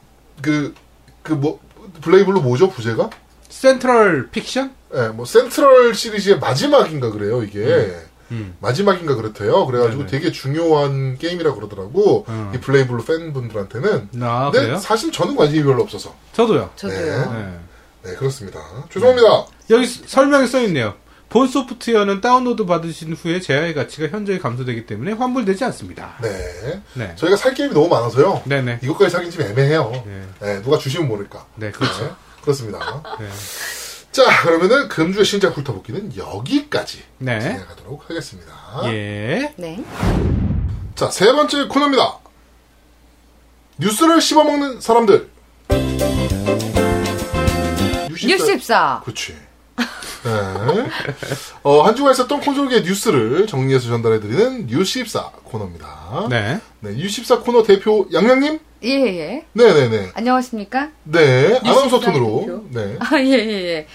[0.42, 0.74] 그,
[1.22, 1.60] 그 뭐,
[2.02, 3.10] 블레이블루 뭐죠, 부제가?
[3.48, 4.72] 센트럴 픽션?
[4.96, 7.60] 예, 뭐, 센트럴 시리즈의 마지막인가 그래요, 이게.
[7.60, 8.09] 음.
[8.60, 9.66] 마지막인가 그렇대요.
[9.66, 10.10] 그래가지고 네네.
[10.10, 12.24] 되게 중요한 게임이라 그러더라고.
[12.28, 12.52] 음.
[12.54, 14.08] 이 블레이블루 팬분들한테는.
[14.22, 14.78] 아, 근데 그래요?
[14.78, 16.14] 사실 저는 관심이 별로 없어서.
[16.32, 16.70] 저도요.
[16.76, 17.32] 저도요.
[17.32, 17.58] 네.
[18.10, 18.60] 네, 그렇습니다.
[18.92, 19.46] 죄송합니다.
[19.70, 20.94] 여기 스- 설명에 써 있네요.
[21.28, 26.14] 본 소프트웨어는 다운로드 받으신 후에 재화의 가치가 현저히 감소되기 때문에 환불되지 않습니다.
[26.20, 26.82] 네.
[26.94, 27.12] 네.
[27.16, 28.42] 저희가 살 게임이 너무 많아서요.
[28.46, 28.80] 네네.
[28.82, 29.92] 이것까지 사긴 좀 애매해요.
[30.06, 30.22] 네.
[30.40, 31.46] 네, 누가 주시면 모를까.
[31.54, 32.04] 네, 그렇죠.
[32.04, 32.10] 네,
[32.42, 33.02] 그렇습니다.
[33.20, 33.26] 네.
[34.12, 37.38] 자, 그러면은 금주의 신작 훑어보기는 여기까지 네.
[37.40, 38.52] 진행하도록 하겠습니다.
[38.86, 39.52] 예.
[39.56, 39.84] 네.
[40.96, 42.18] 자, 세 번째 코너입니다.
[43.78, 45.30] 뉴스를 씹어먹는 사람들.
[48.08, 49.04] 뉴스14.
[49.04, 49.34] 그치.
[50.22, 50.90] 네.
[51.62, 56.26] 어, 한 주간 있었던 콘솔계의 뉴스를 정리해서 전달해드리는 뉴스14 코너입니다.
[56.28, 56.60] 네.
[56.80, 58.58] 네, 뉴스14 코너 대표 양양님?
[58.82, 59.46] 예, 예.
[59.54, 60.10] 네네네.
[60.14, 60.90] 안녕하십니까?
[61.04, 62.40] 네, 아나운서 뉴스14 톤으로.
[62.40, 62.64] 대표.
[62.70, 62.96] 네.
[62.98, 63.86] 아, 예, 예, 예.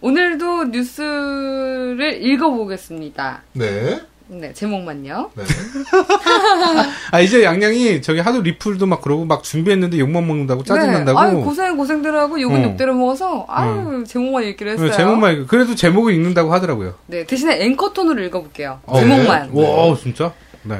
[0.00, 3.42] 오늘도 뉴스를 읽어보겠습니다.
[3.52, 4.00] 네.
[4.28, 5.32] 네, 제목만요.
[5.34, 5.42] 네.
[7.10, 11.20] 아, 이제 양양이 저기 하도 리플도 막 그러고 막 준비했는데 욕만 먹는다고 짜증난다고.
[11.20, 11.26] 네.
[11.26, 12.64] 아유, 고생 고생들 하고 욕은 어.
[12.70, 14.88] 욕대로 먹어서 아유, 제목만 읽기로 했어요.
[14.88, 16.94] 네, 제목만, 읽- 그래도 제목을 읽는다고 하더라고요.
[17.06, 18.80] 네, 대신에 앵커 톤으로 읽어볼게요.
[18.86, 19.50] 어, 제목만.
[19.52, 19.88] 네.
[19.88, 20.32] 와, 진짜?
[20.62, 20.78] 네.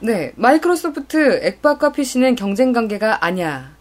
[0.00, 3.72] 네, 마이크로소프트 액박과 PC는 경쟁 관계가 아니야.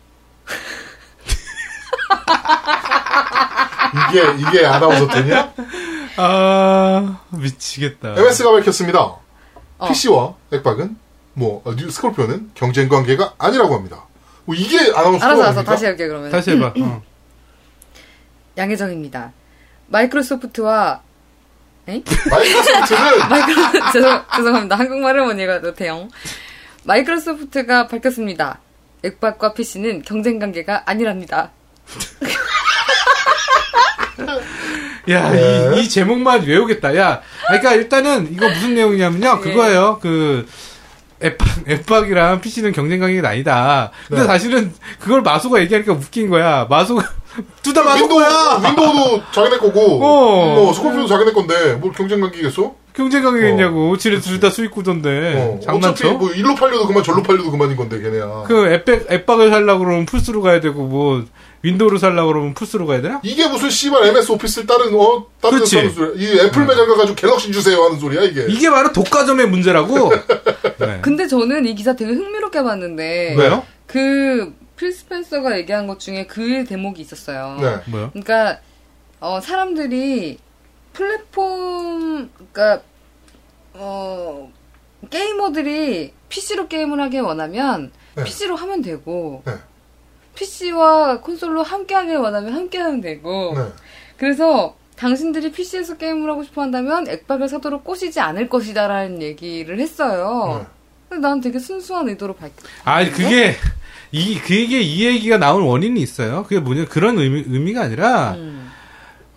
[4.09, 5.53] 이게 이게 아나운서 되냐?
[6.17, 8.15] 아 미치겠다.
[8.17, 8.99] MS가 밝혔습니다.
[9.79, 9.87] 어.
[9.87, 10.97] PC와 액박은
[11.33, 14.03] 뭐 어, 뉴 스콜피오는 경쟁 관계가 아니라고 합니다.
[14.45, 15.43] 뭐 이게 아나운서 알았어, 알았어.
[15.43, 15.63] 아닙니까?
[15.71, 16.31] 다시 할게 그러면.
[16.31, 16.73] 다시 해봐.
[16.81, 17.01] 어.
[18.57, 19.31] 양혜정입니다.
[19.87, 21.01] 마이크로소프트와
[21.85, 24.75] 마이크로소프트는 마이크로 죄송 죄송합니다.
[24.75, 26.07] 한국말을 못 읽어도 돼요.
[26.83, 28.59] 마이크로소프트가 밝혔습니다.
[29.03, 31.51] 액박과 PC는 경쟁 관계가 아니랍니다.
[35.09, 35.72] 야, 네.
[35.76, 36.95] 이, 이 제목만 외우겠다.
[36.95, 39.39] 야, 그러니까 일단은 이거 무슨 내용이냐면요.
[39.39, 39.43] 예.
[39.43, 39.99] 그거예요.
[40.01, 40.45] 그
[41.24, 43.91] 앱박, 앱박이랑 PC는 경쟁 관계가 아니다.
[44.07, 44.28] 근데 네.
[44.28, 46.65] 사실은 그걸 마소가 얘기하니까 웃긴 거야.
[46.70, 47.03] 마소가
[47.61, 48.61] 둘다 마소 윈도우 거야.
[48.63, 50.55] 윈도우도 자기네 거고 어.
[50.55, 52.74] 뭐 스콜피오도 자기네 건데 뭘 경쟁 관계겠어?
[52.93, 53.97] 경쟁 관계겠냐고.
[53.97, 55.36] 지네 둘다 수익 구조인데.
[55.36, 56.11] 어, 어차피 장난쳐?
[56.13, 58.43] 뭐 일로 팔려도 그만 절로 팔려도 그만인 건데 걔네야.
[58.47, 61.24] 그 액박, 액박을 살려고 그러면 플스로 가야 되고 뭐
[61.62, 63.20] 윈도우를 살려고 그러면 플스로 가야 되나?
[63.24, 65.76] 이게 무슨 씨발 MS 오피스를 다른 어 다른 그렇지.
[65.76, 66.14] 데서 하는 소리야.
[66.34, 68.45] 이 애플 매장 가가지고 갤럭시 주세요 하는 소리야 이게.
[68.49, 70.10] 이게 바로 독과점의 문제라고.
[70.80, 70.99] 네.
[71.01, 73.66] 근데 저는 이 기사 되게 흥미롭게 봤는데 왜요?
[73.88, 77.57] 그 필스펜서가 얘기한 것 중에 그 대목이 있었어요.
[77.60, 77.91] 네.
[77.91, 78.12] 뭐요?
[78.12, 78.60] 그러니까
[79.20, 80.38] 어, 사람들이
[80.93, 82.82] 플랫폼 그러니까
[83.74, 84.51] 어,
[85.10, 88.24] 게이머들이 PC로 게임을 하길 원하면 네.
[88.24, 89.53] PC로 하면 되고 네.
[90.39, 93.65] PC와 콘솔로 함께 하길 원하면 함께 하면 되고 네.
[94.17, 100.59] 그래서 당신들이 PC에서 게임을 하고 싶어 한다면 액박을 사도록 꼬시지 않을 것이다라는 얘기를 했어요.
[100.59, 100.67] 네.
[101.09, 102.53] 근데 난 되게 순수한 의도로 밝혔.
[102.83, 103.55] 아, 그게,
[104.11, 106.43] 이, 그게 이 얘기가 나온 원인이 있어요.
[106.43, 108.69] 그게 뭐냐, 그런 의미, 의미가 아니라, 음.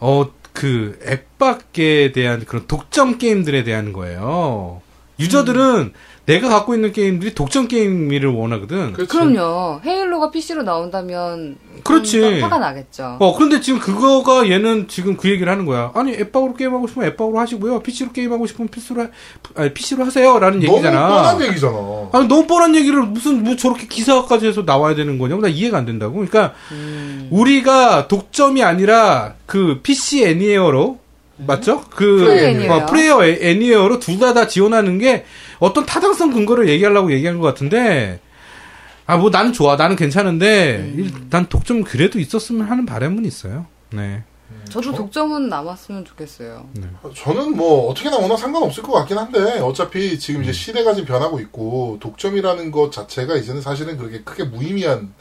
[0.01, 4.83] 어, 그, 앱밖에 대한 그런 독점 게임들에 대한 거예요.
[5.19, 5.93] 유저들은
[6.25, 8.93] 내가 갖고 있는 게임들이 독점 게임을 원하거든.
[8.93, 9.11] 그렇지.
[9.11, 9.81] 그럼요.
[9.85, 12.41] 헤일로가 PC로 나온다면 그렇지.
[12.41, 13.17] 화가 나겠죠.
[13.19, 15.91] 어, 그런데 지금 그거가 얘는 지금 그 얘기를 하는 거야.
[15.95, 17.81] 아니, 앱박으로 게임하고 싶으면 앱박으로 하시고요.
[17.81, 19.09] PC로 게임하고 싶으면 PC로, 하,
[19.57, 20.39] 아니, PC로 하세요.
[20.39, 21.09] 라는 너무 얘기잖아.
[21.09, 21.77] 뻔한 얘기잖아.
[22.13, 25.43] 아니, 너무 뻔한 얘기를 무슨, 뭐 저렇게 기사까지 해서 나와야 되는 거냐고.
[25.43, 26.15] 나 이해가 안 된다고.
[26.15, 27.27] 그러니까, 음.
[27.33, 31.02] 우리가 독점이 아니라 그 PC 애니에어로
[31.47, 31.83] 맞죠?
[31.91, 32.75] 그 플레이 애니웨어.
[32.77, 35.25] 어, 플레이어 애- 애니에어로 둘 다 다 지원하는 게
[35.59, 38.21] 어떤 타당성 근거를 얘기하려고 얘기한 것 같은데
[39.07, 43.67] 아 뭐 나는 좋아 나는 괜찮은데 일- 난 독점 그래도 있었으면 하는 바람은 있어요.
[43.91, 44.23] 네.
[44.71, 46.67] 저도 독점은 남았으면 좋겠어요.
[47.17, 51.99] 저는 뭐 어떻게나 워낙 상관없을 것 같긴 한데 어차피 지금 이제 시대가 지금 변하고 있고
[52.01, 55.13] 독점이라는 것 자체가 이제는 사실은 그렇게 크게 무의미한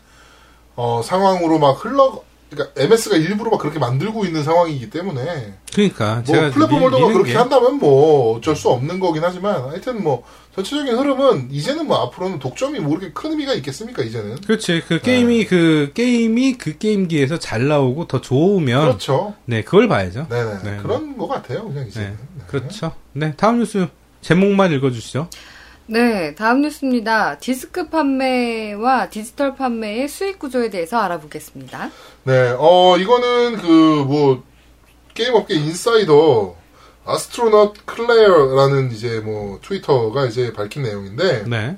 [0.76, 2.22] 어, 상황으로 막 흘러
[2.52, 7.14] 그러니까 MS가 일부러 막 그렇게 만들고 있는 상황이기 때문에 그러니까 뭐 제가 플랫폼 미- 홀더가
[7.14, 10.24] 그렇게 게- 한다면 뭐 어쩔 수 없는 거긴 하지만 하여튼 뭐
[10.54, 15.46] 전체적인 흐름은 이제는 뭐 앞으로는 독점이 뭐 그렇게 큰 의미가 있겠습니까 이제는 그렇지 그 게임이
[15.46, 20.28] 그 게임이 그 게임기에서 잘 나오고 더 좋으면 그렇죠 네 그걸 봐야죠.
[20.30, 22.44] 네네 네, 그런 것 같아요 그냥 네, 이제는 네.
[22.48, 22.92] 그렇죠.
[23.14, 23.88] 네 다음 뉴스
[24.20, 25.30] 제목만 읽어주시죠.
[25.88, 27.38] 네, 다음 뉴스입니다.
[27.40, 31.90] 디스크 판매와 디지털 판매의 수익 구조에 대해서 알아보겠습니다.
[32.24, 33.68] 네, 어, 이거는 그,
[34.08, 34.44] 뭐,
[35.14, 36.56] 게임업계 인사이더,
[37.06, 41.78] 아스트로넛 클레어라는 이제 뭐, 트위터가 이제 밝힌 내용인데, 네.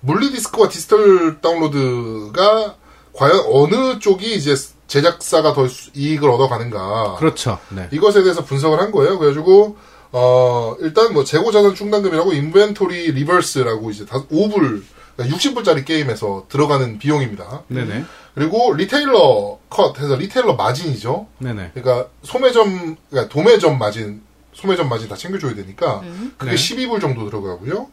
[0.00, 2.76] 물리 디스크와 디지털 다운로드가
[3.14, 4.54] 과연 어느 쪽이 이제
[4.86, 7.16] 제작사가 더 수- 이익을 얻어가는가.
[7.18, 7.58] 그렇죠.
[7.70, 7.88] 네.
[7.90, 9.18] 이것에 대해서 분석을 한 거예요.
[9.18, 9.76] 그래가지고,
[10.12, 14.82] 어, 일단 뭐, 재고 자산 충당금이라고 inventory reserve라고 이제 다 5불,
[15.18, 17.64] 60불짜리 게임에서 들어가는 비용입니다.
[17.68, 18.04] 네네.
[18.34, 21.26] 그리고 retailer cut 해서 retailer 마진이죠.
[21.38, 21.72] 네네.
[21.74, 26.02] 그러니까 소매점, 그러니까 도매점 마진, 소매점 마진 다 챙겨줘야 되니까
[26.36, 26.56] 그게 네.
[26.56, 27.88] 12불 정도 들어가고요.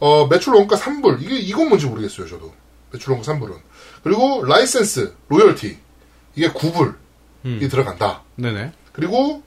[0.00, 1.22] 어, 매출 원가 3불.
[1.22, 2.52] 이게 이건 뭔지 모르겠어요, 저도.
[2.92, 3.54] 매출 원가 3불은.
[4.02, 5.78] 그리고 라이센스, 로열티.
[6.34, 6.94] 이게 9불
[7.44, 7.68] 이 음.
[7.68, 8.22] 들어간다.
[8.36, 8.72] 네네.
[8.92, 9.42] 그리고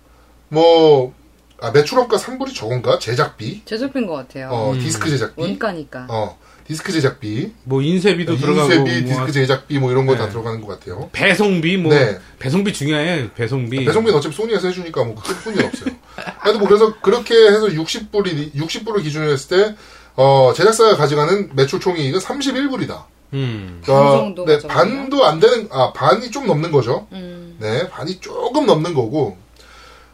[0.49, 1.13] 뭐
[1.61, 2.97] 아, 매출 원가 3불이 저건가?
[2.97, 3.61] 제작비.
[3.65, 4.49] 제조비인 것 같아요.
[4.51, 4.79] 어, 음.
[4.79, 5.39] 디스크 제작비.
[5.39, 6.07] 원가니까.
[6.09, 7.51] 어, 디스크 제작비.
[7.65, 10.29] 뭐 인쇄비도 들어가고 인쇄비, 뭐 디스크 제작비 뭐 이런 거다 네.
[10.31, 11.09] 들어가는 것 같아요.
[11.11, 12.17] 배송비 뭐 네.
[12.39, 13.33] 배송비 중요해.
[13.35, 13.85] 배송비.
[13.85, 15.93] 배송비는 어차피 소니에서 해주니까 뭐 크게 쓸 일 없어요.
[16.15, 19.75] 하여튼 뭐 그래서 그렇게 해서 60불이 60불을 기준으로 했을 때
[20.15, 23.03] 어, 제작사가 가져가는 매출 총이익은 31불이다.
[23.33, 23.81] 음.
[23.85, 24.59] 반 정도 네?
[24.67, 27.07] 반도 안 되는 아 반이 좀 넘는 거죠.
[27.11, 27.55] 음.
[27.59, 29.37] 네, 반이 조금 넘는 거고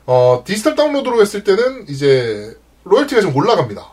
[0.08, 2.55] 어, 디지털 다운로드로 했을 때는 이제
[2.86, 3.86] 로열티가 좀 올라갑니다.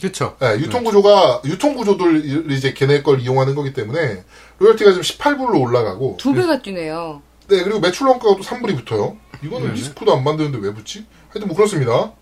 [0.00, 0.34] 그렇죠.
[0.40, 4.24] 네, 유통 구조가 유통 구조들 이제 걔네 걸 이용하는 거기 때문에
[4.58, 7.22] 로열티가 좀 18불로 올라가고 두 배가 뛰네요.
[7.48, 9.16] 네, 그리고 매출 원가가 또 3불이 붙어요.
[9.44, 9.74] 이거는 네네.
[9.78, 11.04] 리스크도 안 만드는데 왜 붙지?
[11.28, 12.12] 하여튼 뭐 그렇습니다.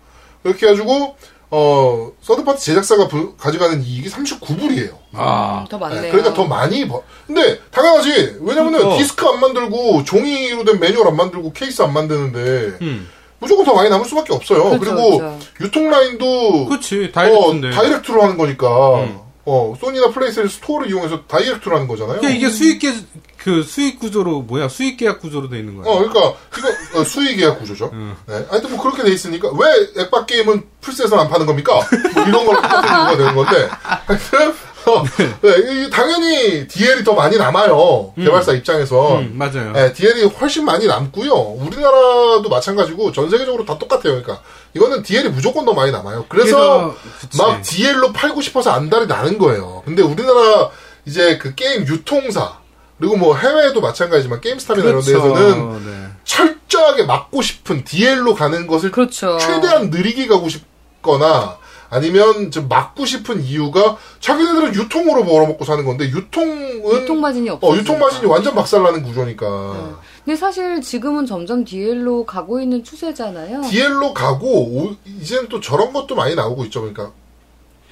[0.43, 1.15] 그렇게 해가지고,
[1.51, 4.95] 어, third party 제작사가 부- 가져가는 이익이 39불이에요.
[5.13, 6.11] 아, 더 많네요.
[6.11, 7.03] 그러니까 더 많이 버.
[7.27, 8.37] 근데 당연하지.
[8.41, 8.97] 왜냐면은 그렇죠.
[8.97, 12.39] 디스크 안 만들고 종이로 된 매뉴얼 안 만들고 케이스 안 만드는데
[12.81, 13.07] 음.
[13.41, 14.63] 무조건 더 많이 남을 수밖에 없어요.
[14.63, 15.39] 그렇죠, 그리고 그렇죠.
[15.61, 17.67] 유통 라인도 그렇지 direct인데.
[17.69, 19.01] 어, direct로 하는 거니까.
[19.01, 19.19] 음.
[19.43, 22.19] 어, 소니나 플레이스테이션 스토어를 이용해서 direct로 하는 거잖아요.
[22.19, 22.93] 그러니까 이게 수익 계,
[23.37, 25.91] 그 수익 구조로 뭐야 수익 계약 구조로 돼 있는 거야.
[25.91, 27.89] 어, 그러니까 이거 어, 수익 계약 구조죠.
[27.91, 28.15] 음.
[28.27, 28.45] 네.
[28.49, 31.73] 하여튼 뭐 그렇게 돼 있으니까 왜 액박 게임은 플스에서 안 파는 겁니까?
[32.13, 33.69] 뭐 이런 걸 똑같은 이유가 되는 건데.
[34.05, 34.53] 하여튼
[34.99, 35.03] 어,
[35.41, 35.49] 네,
[35.85, 38.13] 이- 당연히 DL이 더 많이 남아요.
[38.15, 39.19] 개발사 입장에서.
[39.19, 39.71] 음, 맞아요.
[39.73, 41.33] 네, DL이 훨씬 많이 남고요.
[41.33, 44.21] 우리나라도 마찬가지고 전 세계적으로 다 똑같아요.
[44.21, 44.41] 그러니까
[44.73, 46.25] 이거는 DL이 무조건 더 많이 남아요.
[46.29, 47.37] 그래서 그치.
[47.37, 49.81] 막 DL로 팔고 싶어서 안달이 나는 거예요.
[49.85, 50.69] 근데 우리나라
[51.05, 52.59] 이제 그 게임 유통사
[52.99, 55.09] 그리고 뭐 해외에도 마찬가지지만 게임스탑이나 그렇죠.
[55.09, 56.07] 이런 데에서는 네.
[56.23, 59.37] 철저하게 막고 싶은 DL로 가는 것을 그렇죠.
[59.39, 61.57] 최대한 느리게 가고 싶거나
[61.91, 67.67] 아니면 좀 막고 싶은 이유가 자기네들은 유통으로 벌어먹고 사는 건데 유통은 유통 마진이 없어.
[67.67, 73.61] 어, 유통 마진이 완전 박살나는 구조니까 근데 사실 지금은 점점 DL로 가고 있는 추세잖아요.
[73.69, 76.79] DL로 가고 오- 이제는 또 저런 것도 많이 나오고 있죠.
[76.81, 77.11] 그러니까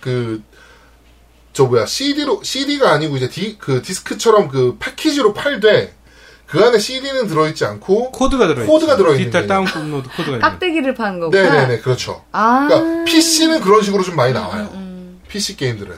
[0.02, 0.42] 그
[1.52, 5.94] 저 뭐야 CD로 CD가 아니고 이제 디, 그 디스크처럼 그 패키지로 팔되
[6.50, 9.66] 그 안에 CD는 들어있지 않고 코드가 들어 코드가 들어 있는 디지털 거예요.
[9.66, 10.40] 다운로드 코드가 있는.
[10.40, 11.44] 깍대기를 파는 거구나.
[11.44, 12.24] 네네네 그렇죠.
[12.32, 12.68] 아.
[12.68, 14.70] 그러니까 PC는 그런 식으로 좀 많이 나와요.
[14.74, 15.22] 음.
[15.28, 15.96] PC 게임들은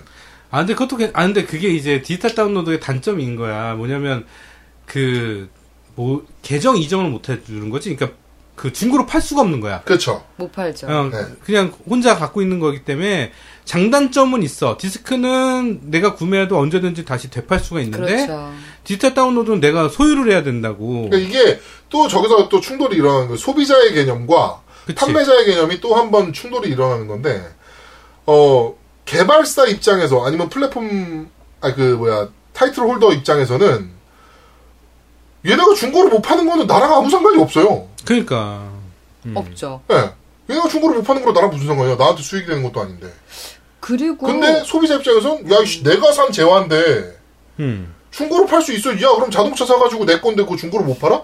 [0.52, 3.76] 아 근데 그것도 괜- 아 근데 그게 이제 디지털 다운로드의 단점인 거야.
[3.76, 4.26] 뭐냐면
[4.86, 5.50] 그
[5.96, 7.94] 뭐 계정 이전을 못 해주는 거지.
[7.94, 8.18] 그러니까
[8.62, 9.82] 그 중고로 팔 수가 없는 거야.
[9.82, 10.24] 그렇죠.
[10.36, 10.86] 못 팔죠.
[10.86, 11.18] 어, 네.
[11.44, 13.32] 그냥 혼자 갖고 있는 거기 때문에
[13.66, 14.78] 장단점은 있어.
[14.80, 18.54] 디스크는 내가 구매해도 언제든지 다시 되팔 수가 있는데 그렇죠.
[18.84, 21.10] 디지털 다운로드는 내가 소유를 해야 된다고.
[21.10, 21.60] 그러니까 이게
[21.90, 23.38] 또 저기서 또 충돌이 일어나는 거예요.
[23.38, 24.96] 소비자의 개념과 그치.
[24.96, 27.44] 판매자의 개념이 또 한 번 충돌이 일어나는 건데,
[28.28, 31.28] 어, 개발사 입장에서 아니면 플랫폼,
[31.62, 33.90] 아, 그, 뭐야, title holder 입장에서는
[35.46, 37.88] 얘네가 중고로 못 파는 거는 나랑 아무 상관이 없어요.
[38.06, 38.70] 그러니까
[39.34, 39.82] 없죠.
[39.92, 40.12] 예.
[40.50, 41.96] 얘네가 중고로 못 파는 거랑 나랑 무슨 상관이야.
[41.96, 43.12] 나한테 수익이 되는 것도 아닌데.
[43.80, 47.20] 그리고 근데 소비자 입장에서는, 야, 이씨, 내가 산 재화인데,
[47.60, 47.96] 음.
[48.12, 48.94] 중고로 팔 수 있어.
[48.94, 51.24] 야, 그럼 자동차 사가지고 내 건데 그거 중고로 못 팔아?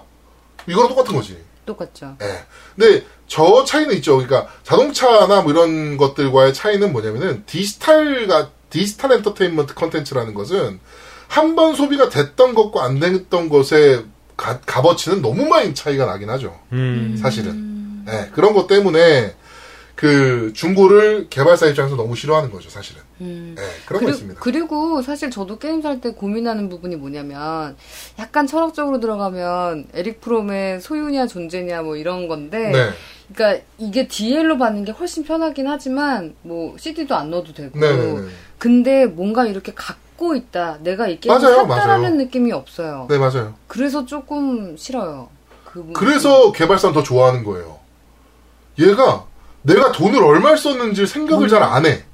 [0.66, 1.38] 이거랑 똑같은 거지.
[1.66, 2.16] 똑같죠.
[2.22, 2.44] 예.
[2.74, 4.16] 근데 저 차이는 있죠.
[4.16, 10.80] 그러니까 자동차나 뭐 이런 것들과의 차이는 뭐냐면은 디지털가 디지털 엔터테인먼트 컨텐츠라는 것은
[11.28, 14.04] 한 번 소비가 됐던 것과 안 됐던 것의
[14.36, 16.58] 가, 값어치는 너무 많이 차이가 나긴 하죠.
[16.72, 17.16] 음.
[17.20, 18.04] 사실은.
[18.08, 18.30] 예.
[18.32, 19.34] 그런 것 때문에
[19.94, 23.02] 그 중고를 개발사 입장에서 너무 싫어하는 거죠, 사실은.
[23.20, 23.56] 음.
[23.58, 23.62] 예.
[23.86, 24.40] 그런 거 그리, 있습니다.
[24.40, 27.76] 그리고 사실 저도 게임 살 때 고민하는 부분이 뭐냐면
[28.18, 32.90] 약간 철학적으로 들어가면 에릭 프롬의 소유냐 존재냐 뭐 이런 건데 네.
[33.34, 38.28] 그러니까 이게 DL로 받는 게 훨씬 편하긴 하지만 뭐 CD도 안 넣어도 되고 네네네.
[38.58, 39.74] 근데 뭔가 이렇게
[40.18, 42.14] 갖고 있다 내가 이 게임을 맞아요, 샀다라는 맞아요.
[42.16, 43.54] 느낌이 없어요 네, 맞아요.
[43.68, 45.28] 그래서 조금 싫어요
[45.64, 45.92] 그.
[45.94, 47.78] 그래서 개발사는 더 좋아하는 거예요.
[48.78, 49.24] 얘가
[49.62, 52.04] 내가 돈을 얼마 썼는지 생각을 잘 안 해.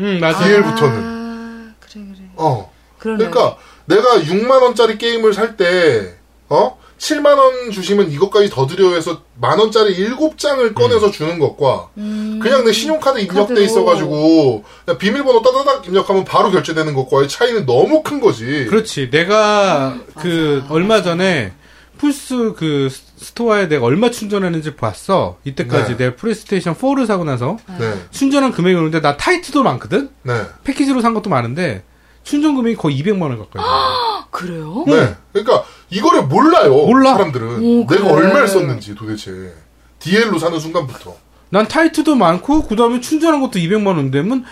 [0.00, 0.42] 음, 맞아.
[0.42, 1.02] DL 부터는.
[1.04, 2.72] 아 그래 그래 어.
[2.98, 6.14] 그러네 그러니까 내가 6만 원짜리 게임을 살 때,
[6.48, 6.77] 어?
[6.98, 12.64] 7만 원 주시면 이것까지 더 드려 해서 만 원짜리 7장을 꺼내서 주는 것과 음, 그냥
[12.64, 13.60] 내 신용카드 입력돼 카드로.
[13.60, 18.66] 있어가지고 그냥 비밀번호 따다닥 입력하면 바로 결제되는 것과의 차이는 너무 큰 거지.
[18.68, 19.10] 그렇지.
[19.10, 21.52] 내가 그 얼마 전에
[21.98, 25.38] 플스 그 스토어에 내가 얼마 충전했는지 봤어.
[25.44, 26.04] 이때까지 네.
[26.04, 30.10] 내가 플레이스테이션 4를 사고 나서 네, 충전한 금액이 나오는데 나 타이틀도 많거든.
[30.22, 31.82] 네, 패키지로 산 것도 많은데
[32.24, 33.54] 충전 금액이 거의 200만 원 가까이.
[33.54, 33.58] 돼.
[33.62, 34.84] 아, 그래요?
[34.86, 35.14] 네.
[35.32, 36.74] 그러니까 이거를 몰라요.
[36.74, 37.12] 몰라.
[37.14, 38.10] 사람들은 오, 내가 그래.
[38.26, 39.52] 얼마를 썼는지 도대체
[39.98, 41.16] DL로 사는 순간부터.
[41.50, 44.44] 난 타이트도 많고 그다음에 충전한 것도 200만 원 되면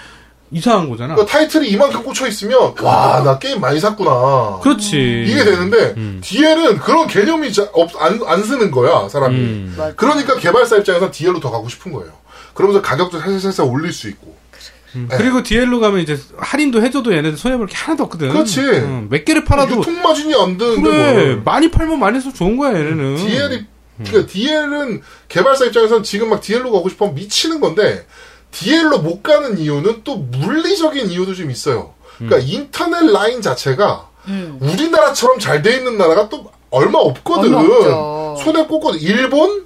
[0.51, 1.15] 이상한 거잖아.
[1.15, 4.61] 그러니까 타이틀이 이만큼 꽂혀 있으면 와 나 게임 많이 샀구나.
[4.63, 5.25] 그렇지.
[5.29, 6.21] 이게 되는데 음.
[6.25, 9.37] DL은 그런 개념이 자- 없, 안, 안 쓰는 거야 사람이.
[9.37, 9.93] 음.
[9.97, 12.13] 그러니까 개발사 입장에서 DL로 더 가고 싶은 거예요.
[12.55, 14.35] 그러면서 가격도 살살살살 올릴 수 있고.
[14.95, 15.09] 음.
[15.11, 15.17] 네.
[15.17, 18.31] 그리고 DL로 가면 이제 할인도 해줘도 얘네들 손해볼 게 하나도 없거든.
[18.31, 18.61] 그렇지.
[18.61, 21.43] 음, 몇 개를 팔아도 유통 마진이 안 드는데 그래 뭘.
[21.45, 23.17] 많이 팔면 많이 해서 좋은 거야 얘네는.
[23.17, 23.65] DL이
[24.05, 28.07] 그러니까 DL은 개발사 입장에서는 지금 막 DL로 가고 싶어 미치는 건데
[28.53, 31.95] DL로 못 가는 이유는 또 물리적인 이유도 좀 있어요.
[32.19, 34.59] 그러니까 인터넷 라인 자체가 음.
[34.61, 37.55] 우리나라처럼 잘 돼 있는 나라가 또 얼마 없거든.
[37.55, 38.37] 얼마 없죠.
[38.45, 39.01] 손에 꽂거든.
[39.01, 39.65] 일본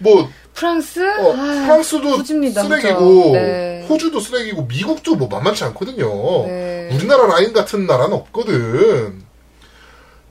[0.00, 1.00] 뭐 프랑스?
[1.18, 1.36] 어, 아,
[1.66, 3.30] 프랑스도 후집니다, 쓰레기고.
[3.32, 3.86] 네.
[3.88, 6.46] 호주도 쓰레기고 미국도 뭐 만만치 않거든요.
[6.46, 6.90] 네.
[6.92, 9.22] 우리나라 라인 같은 나라는 없거든.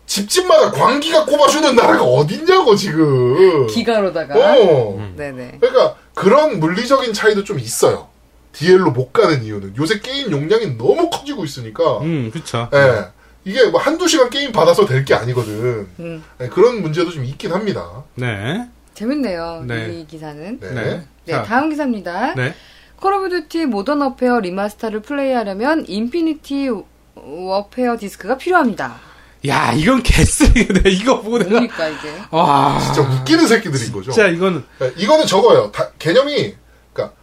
[0.05, 3.67] 집집마다 광기가 꼽아주는 나라가 어딨냐고 지금.
[3.67, 4.35] 기가로다가.
[4.35, 5.13] 어.
[5.15, 5.57] 네네.
[5.61, 8.09] 그러니까 그런 물리적인 차이도 좀 있어요.
[8.51, 12.67] DL로 못 가는 이유는 요새 게임 용량이 너무 커지고 있으니까 음, 그쵸.
[12.73, 13.05] 예.
[13.45, 15.87] 이게 뭐 한두 시간 게임 받아서 될 게 아니거든.
[15.99, 16.23] 음.
[16.41, 18.03] 예, 그런 문제도 좀 있긴 합니다.
[18.15, 18.67] 네.
[18.93, 19.63] 재밌네요.
[19.67, 19.99] 네.
[20.01, 20.59] 이 기사는.
[20.59, 20.69] 네.
[20.73, 21.03] 네.
[21.25, 22.33] 네, 자, 다음 기사입니다.
[22.35, 22.53] 네.
[22.97, 26.69] 콜 오브 듀티 모던 워페어 리마스터를 플레이하려면 인피니티
[27.15, 28.99] 워페어 디스크가 필요합니다.
[29.47, 30.81] 야, 이건 개쓰레기네.
[30.91, 31.49] 이거 보고 내가.
[31.49, 32.13] 뭡니까 이게?
[32.29, 32.79] 와.
[32.79, 34.11] 진짜 웃기는 새끼들인 거죠.
[34.11, 34.63] 진짜 이거는.
[34.83, 35.71] 예, 이거는 저거예요.
[35.71, 36.55] 다- 개념이
[36.93, 37.15] 그러니까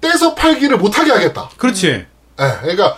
[0.00, 1.48] 떼서 팔기를 못하게 하겠다.
[1.56, 1.86] 그렇지.
[1.88, 2.06] 예,
[2.60, 2.96] 그러니까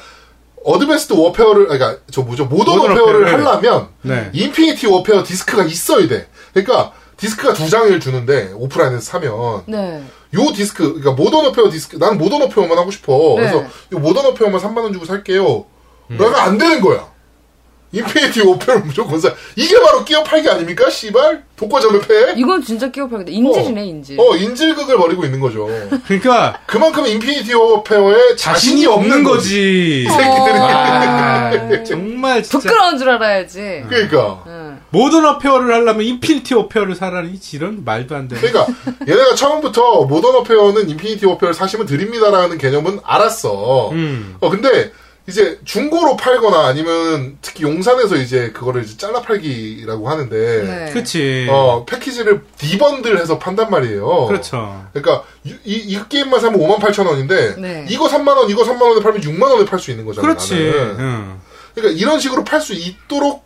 [0.64, 3.46] 어드밴스드 워페어를 그러니까 저 뭐죠 모던 모던 워페어를 워페어를.
[3.46, 4.30] 하려면 네.
[4.32, 6.28] 인피니티 워페어 디스크가 있어야 돼.
[6.52, 10.02] 그러니까 디스크가 두 장을 주는데 오프라인에서 사면 네.
[10.34, 13.12] 요 디스크 그러니까 모던 워페어 디스크 나는 모던 워페어만 하고 싶어.
[13.36, 13.48] 네.
[13.48, 13.58] 그래서
[13.92, 15.64] 요 모던 워페어만 3만 원 주고 살게요.
[16.08, 17.08] 내가 안 되는 거야.
[17.92, 19.32] 인피니티 워페어를 무조건 사.
[19.54, 20.90] 이게 바로 끼어 팔기 아닙니까?
[20.90, 22.34] 씨발 독과점을 패.
[22.36, 23.30] 이건 진짜 끼워팔기다.
[23.30, 24.20] 인질이네 인질.
[24.20, 25.66] 어 인질극을 벌이고 있는 거죠.
[26.06, 29.24] 그러니까 그만큼 인피니티 워페어에 자신이, 없는 거지.
[29.24, 30.02] 거지.
[30.02, 30.58] 이 새끼들이.
[30.58, 31.50] 아,
[31.84, 32.58] 정말 진짜.
[32.68, 33.84] 부끄러운 줄 알아야지.
[33.88, 34.42] 그러니까.
[34.46, 34.65] 응.
[34.90, 38.36] 모던 워페어를 하려면 인피니티 워페어를 사라니 이런 말도 안 돼.
[38.36, 38.66] 그러니까
[39.06, 43.90] 얘네가 처음부터 모던 워페어는 인피니티 워페어를 사시면 드립니다라는 개념은 알았어.
[43.90, 44.36] 음.
[44.40, 44.92] 어 근데
[45.28, 50.92] 이제 중고로 팔거나 아니면 특히 용산에서 이제 그거를 이제 잘라 팔기라고 하는데 네.
[50.92, 51.48] 그치.
[51.50, 54.26] 어 패키지를 debundle해서 판단 말이에요.
[54.26, 54.86] 그렇죠.
[54.92, 57.86] 그러니까 이, 이, 이 게임만 사면 5만 8천 원인데 네.
[57.88, 60.26] 이거 3만 원, 이거 3만 원에 팔면 6만 원에 팔 수 있는 거잖아.
[60.26, 60.54] 그렇지.
[60.54, 60.96] 나는.
[61.00, 61.40] 응.
[61.74, 63.44] 그러니까 이런 식으로 팔 수 있도록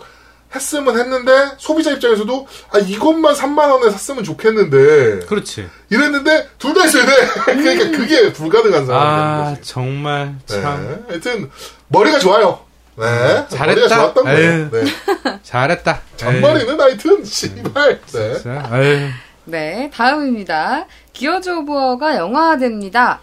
[0.54, 5.68] 했으면 했는데 소비자 입장에서도 아 이것만 3만 원에 샀으면 좋겠는데 그렇지.
[5.90, 7.12] 이랬는데 둘 다 있어야 돼.
[7.54, 9.56] 그러니까 그게 불가능한 상황이 아.
[9.62, 10.60] 정말 네.
[10.62, 11.50] 참 하여튼
[11.88, 12.60] 머리가 좋아요.
[12.96, 13.04] 네.
[13.06, 13.88] 머리가 잘했다.
[13.88, 14.70] 좋았던 거예요.
[14.70, 14.84] 네.
[15.42, 16.00] 잘했다.
[16.16, 18.00] 잔머리는 하여튼 씨발.
[18.12, 18.34] 네.
[18.34, 18.68] 진짜.
[18.70, 19.08] 아유.
[19.44, 20.86] 네, 다음입니다.
[21.12, 23.20] 기어즈 오브 워가 영화화됩니다.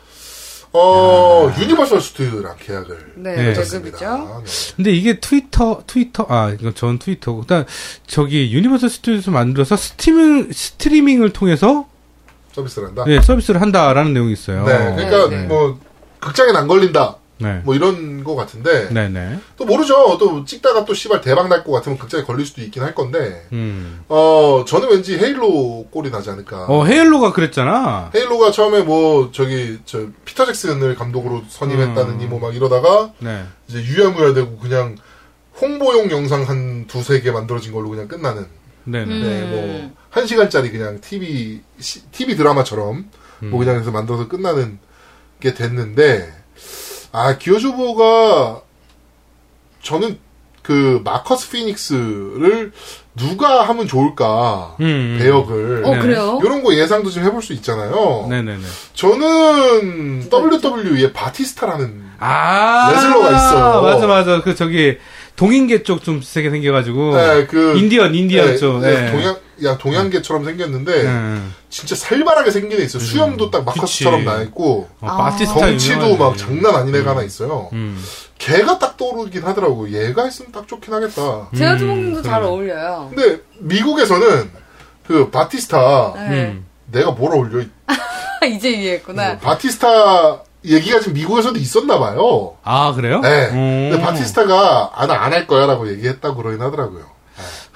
[0.80, 3.43] 어 유니버설 스튜디오랑 계약을 네, 네.
[3.49, 4.17] 했습니다.
[4.17, 4.43] 네.
[4.75, 7.41] 근데 이게 트위터, 트위터, 아, 이건 전 트위터고.
[7.41, 7.65] 일단,
[8.05, 11.88] 저기, 유니버설 스튜디오에서 만들어서 스트리밍, 스트리밍을 통해서,
[12.53, 13.03] 서비스를 한다.
[13.07, 14.65] 예, 서비스를 한다라는 내용이 있어요.
[14.65, 14.95] 네.
[14.95, 15.43] 그러니까 네.
[15.47, 15.80] 뭐
[16.19, 17.17] 극장엔 안 걸린다.
[17.39, 17.61] 네.
[17.63, 19.39] 뭐 이런 거 같은데 네네.
[19.57, 20.17] 또 모르죠.
[20.17, 23.45] 또 찍다가 또 씨발 대박 날 것 같으면 극장에 걸릴 수도 있긴 할 건데.
[23.53, 24.01] 음.
[24.07, 26.65] 어 저는 왠지 헤일로 꼴이 나지 않을까.
[26.67, 28.11] 어, 헤일로가 그랬잖아.
[28.15, 32.29] 헤일로가 처음에 뭐 저기 저 피터 잭슨을 감독으로 선임했다느니 음.
[32.29, 33.43] 뭐막 이러다가 네.
[33.67, 34.95] 이제 유야무야 되고 그냥
[35.61, 38.45] 홍보용 영상 한 두세 개 만들어진 걸로 그냥 끝나는
[38.85, 39.03] 네네.
[39.05, 39.21] 음.
[39.21, 43.09] 네, 뭐, 한 시간짜리 그냥 TV, 시- TV 드라마처럼,
[43.43, 43.49] 음.
[43.49, 44.79] 뭐 그냥 해서 만들어서 끝나는
[45.41, 46.31] 게 됐는데,
[47.18, 48.61] 아, 기어주보가,
[49.82, 50.20] 저는
[50.61, 52.72] 그, 마커스 피닉스를
[53.15, 55.18] 누가 하면 좋을까, 음.
[55.20, 55.84] 배역을.
[55.84, 55.99] 어, 네.
[55.99, 56.39] 그래요?
[56.43, 58.28] 이런 거 예상도 좀 해볼 수 있잖아요.
[58.30, 58.61] 네네네.
[58.93, 62.91] 저는 WWE의 바티스타라는 아.
[62.93, 63.82] 레슬러가 있어요.
[63.82, 64.41] 맞아, 맞아.
[64.41, 64.97] 그, 저기,
[65.36, 67.15] 동인계 쪽좀 세게 생겨가지고.
[67.15, 68.80] 네, 그 인디언, 인디언 네, 쪽.
[68.82, 69.11] 네, 네.
[69.11, 71.53] 동양 야 동양계처럼 생겼는데 음.
[71.69, 72.99] 진짜 살벌하게 생긴 애 있어.
[72.99, 74.25] 요 수염도 딱 마커스처럼 그치.
[74.37, 75.35] 나 있고 어, 아.
[75.35, 76.17] 덩치도.
[76.17, 77.69] 막 장난 아닌 애가 하나 있어요.
[77.73, 78.01] 음.
[78.37, 79.89] 걔가 딱 떠오르긴 하더라고.
[79.91, 81.49] 얘가 있으면 딱 좋긴 하겠다.
[81.57, 82.49] 제아주몽님도 잘 그래.
[82.51, 83.11] 어울려요.
[83.13, 84.51] 근데 미국에서는
[85.07, 86.21] 그 바티스타 네.
[86.29, 86.65] 음.
[86.91, 87.65] 내가 뭘 어울려?
[88.47, 89.39] 이제 이해했구나.
[89.39, 92.55] 바티스타 얘기가 지금 미국에서도 있었나 봐요.
[92.63, 93.19] 아, 그래요?
[93.21, 93.47] 네.
[93.51, 93.89] 음.
[93.91, 97.05] 근데 바티스타가 아 나 안 할 거야라고 얘기했다고 그러긴 하더라고요.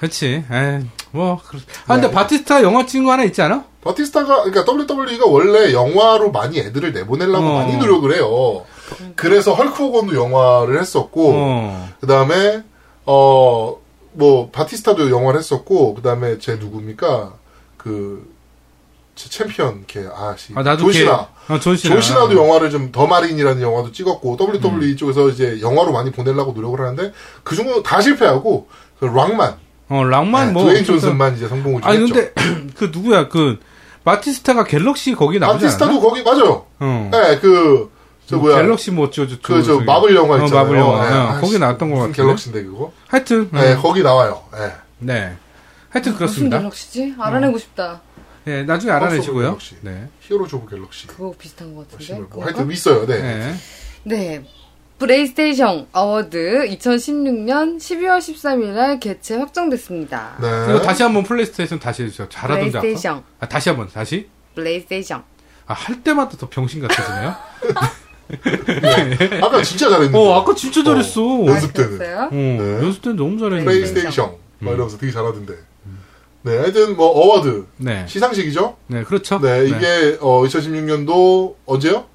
[0.02, 0.44] 그렇지.
[0.50, 1.40] 에이, 뭐.
[1.46, 1.60] 그렇...
[1.86, 2.12] 아, 근데 네.
[2.12, 3.64] 바티스타 영화 찍은 거 하나 있지 않아?
[3.82, 7.52] 바티스타가 그러니까 WWE가 원래 영화로 많이 애들을 내보내려고 어.
[7.60, 8.64] 많이 노력을 해요.
[9.14, 11.88] 그래서 헐크 호건도 영화를 했었고 어.
[12.00, 12.62] 그다음에
[13.06, 13.76] 어
[14.14, 17.32] 뭐 바티스타도 영화를 했었고 그다음에 제 누굽니까
[17.78, 18.20] 그 저
[19.30, 21.94] 챔피언 걔 아씨 아, 나도 존 시나 걔- 어, 존 시나.
[21.94, 24.96] 존 시나도 영화를 좀 더 마린이라는 영화도 찍었고 WWE 음.
[24.98, 28.68] 쪽에서 이제 영화로 많이 보내려고 노력을 하는데 그 중에 다 실패하고
[29.00, 29.56] 그 락만
[29.92, 30.64] 어, 락만 네, 뭐.
[30.64, 31.98] 드웨인 존슨만 이제 성공을 좀 아니.
[31.98, 32.32] 근데,
[32.76, 33.58] 그 누구야, 그,
[34.04, 36.08] 바티스타가 갤럭시 거기 나오지 바티스타도 않았나?
[36.08, 36.64] 거기 맞아요.
[36.80, 37.10] 어.
[37.12, 37.92] 네, 그,
[38.26, 38.56] 저 뭐야.
[38.62, 39.84] 갤럭시 뭐 저쩌고 그, 저, 저기.
[39.84, 40.64] 마블 영화 어, 있잖아요.
[40.64, 41.10] 마블 영화.
[41.10, 42.22] 네, 어, 아이씨, 거기 나왔던 것 무슨 같은데.
[42.22, 42.92] 갤럭시인데, 그거?
[43.08, 43.76] 하여튼, 네, 네.
[43.76, 44.42] 거기 나와요.
[44.52, 44.72] 네.
[44.98, 45.36] 네.
[45.90, 46.58] 하여튼 무슨 그렇습니다.
[46.58, 47.14] 갤럭시지?
[47.18, 48.00] 알아내고 싶다.
[48.44, 49.46] 네, 나중에 알아내시고요.
[49.48, 49.76] 갤럭시.
[49.82, 50.08] 네.
[50.22, 51.06] 히어로즈 오브 갤럭시.
[51.06, 52.24] 그거 비슷한 것 같은데.
[52.30, 52.44] 뭐?
[52.44, 53.54] 하여튼 있어요, 네.
[54.04, 54.42] 네.
[55.02, 55.06] 네.
[55.06, 60.38] 플레이스테이션 어워드 2016년 12월 13일 날 개최 확정됐습니다.
[60.40, 60.46] 네.
[60.70, 62.28] 이거 다시 한번 플레이스테이션 다시 해주세요.
[62.28, 62.68] 잘하던데.
[62.68, 62.80] 아까?
[62.80, 63.22] 플레이스테이션.
[63.40, 64.28] 아, 다시 한번, 다시?
[64.54, 65.24] 플레이스테이션.
[65.66, 67.34] 아, 할 때마다 더 병신 같아지네요.
[69.42, 70.16] 아까 진짜 잘했는데.
[70.18, 71.20] 어, 아까 진짜 잘했어.
[71.20, 71.98] 어, 어, 연습 때는.
[71.98, 72.30] 그랬어요?
[72.84, 73.64] 연습 때는 너무 잘했는데.
[73.64, 74.26] 플레이스테이션.
[74.60, 74.74] 막 음.
[74.74, 75.54] 이러면서 되게 잘하던데.
[76.44, 77.66] 네, 하여튼 뭐, 어워드.
[77.78, 78.04] 네.
[78.08, 78.76] 시상식이죠?
[78.88, 79.40] 네, 그렇죠.
[79.40, 82.06] 네, 이게, 어, 2016년도, 언제요?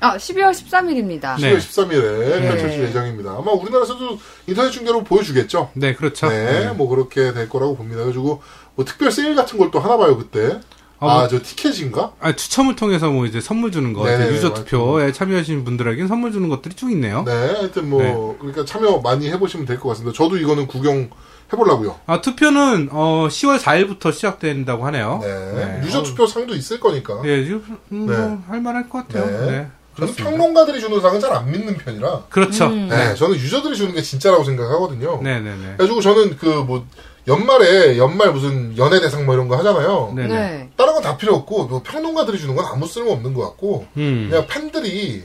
[0.00, 1.40] 아, 12월 13일입니다.
[1.40, 1.56] 네.
[1.56, 2.48] 10월 13일에 네.
[2.48, 3.30] 펼쳐질 예정입니다.
[3.38, 5.70] 아마 우리나라에서도 인터넷 중계로 보여주겠죠.
[5.74, 6.28] 네, 그렇죠.
[6.28, 7.98] 네, 뭐 그렇게 될 거라고 봅니다.
[8.02, 8.42] 그래가지고
[8.74, 10.60] 뭐 특별 세일 같은 걸 또 하나 봐요 그때.
[10.98, 12.12] 어, 아, 뭐- 저 티켓인가?
[12.20, 14.54] 아, 추첨을 통해서 뭐 이제 선물 주는 거, 네네, 유저.
[14.54, 17.22] 투표에 참여하신 분들에게는 선물 주는 것들이 쭉 있네요.
[17.24, 20.16] 네, 하여튼 뭐 그러니까 참여 많이 해보시면 될 것 같습니다.
[20.16, 21.10] 저도 이거는 구경
[21.52, 22.00] 해보려고요.
[22.06, 25.20] 아, 투표는 어, 10월 4일부터 시작된다고 하네요.
[25.22, 27.20] 네, 유저 투표 상도 있을 거니까.
[27.22, 28.16] 네, 유- 음, 네.
[28.16, 29.26] 뭐 할만할 것 같아요.
[29.50, 29.68] 네.
[29.98, 30.06] 네.
[30.06, 30.14] 저는.
[30.30, 32.24] 평론가들이 주는 상은 잘 안 믿는 편이라.
[32.30, 32.66] 그렇죠.
[32.66, 32.88] 음.
[32.88, 35.20] 네, 저는 유저들이 주는 게 진짜라고 생각하거든요.
[35.22, 35.74] 네, 네, 네.
[35.76, 36.86] 그래가지고 저는 그 뭐
[37.28, 40.12] 연말에 연말 무슨 연예 대상 뭐 이런 거 하잖아요.
[40.14, 40.34] 네, 네.
[40.34, 40.70] 네.
[40.76, 44.28] 다른 건 다 필요 없고 뭐 평론가들이 주는 건 아무 쓸모 없는 것 같고 음.
[44.30, 45.24] 그냥 팬들이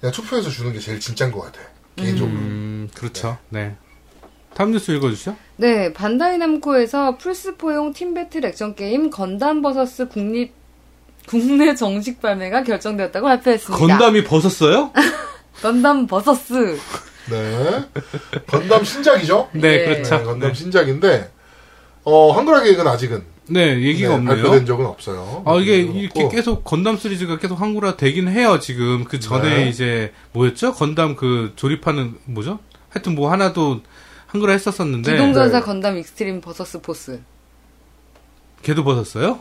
[0.00, 1.58] 그냥 투표해서 주는 게 제일 진짜인 것 같아.
[1.96, 2.32] 개인적으로.
[2.36, 3.38] 음, 그렇죠.
[3.48, 3.74] 네.
[4.54, 5.34] 다음 뉴스 읽어주시죠.
[5.56, 10.52] 네, 반다이 남코에서 플스4용 팀 배틀 액션 게임 건담 버서스 국립
[11.26, 13.86] 국내 정식 발매가 결정되었다고 발표했습니다.
[13.86, 14.92] 건담이 벗었어요?
[15.62, 16.78] 건담 버서스.
[17.30, 17.84] 네.
[18.46, 19.48] 건담 신작이죠?
[19.52, 19.84] 네, 네.
[19.84, 20.18] 그렇죠.
[20.18, 20.54] 네, 건담 네.
[20.54, 21.30] 신작인데
[22.04, 24.34] 어 한글화 계획은 아직은 네, 얘기가 네, 없네요.
[24.36, 25.42] 발표된 적은 없어요.
[25.46, 26.28] 아, 이게 이렇게 없고.
[26.30, 29.04] 계속 건담 시리즈가 계속 한국화 되긴 해요, 지금.
[29.04, 29.68] 그 전에 네.
[29.68, 30.72] 이제, 뭐였죠?
[30.72, 32.60] 건담 그 조립하는, 뭐죠?
[32.88, 33.80] 하여튼 뭐 하나도
[34.28, 35.12] 한글화 했었었는데.
[35.12, 35.64] 기동전사 네.
[35.64, 37.20] 건담 익스트림 버서스 포스.
[38.62, 39.40] 걔도 벗었어요?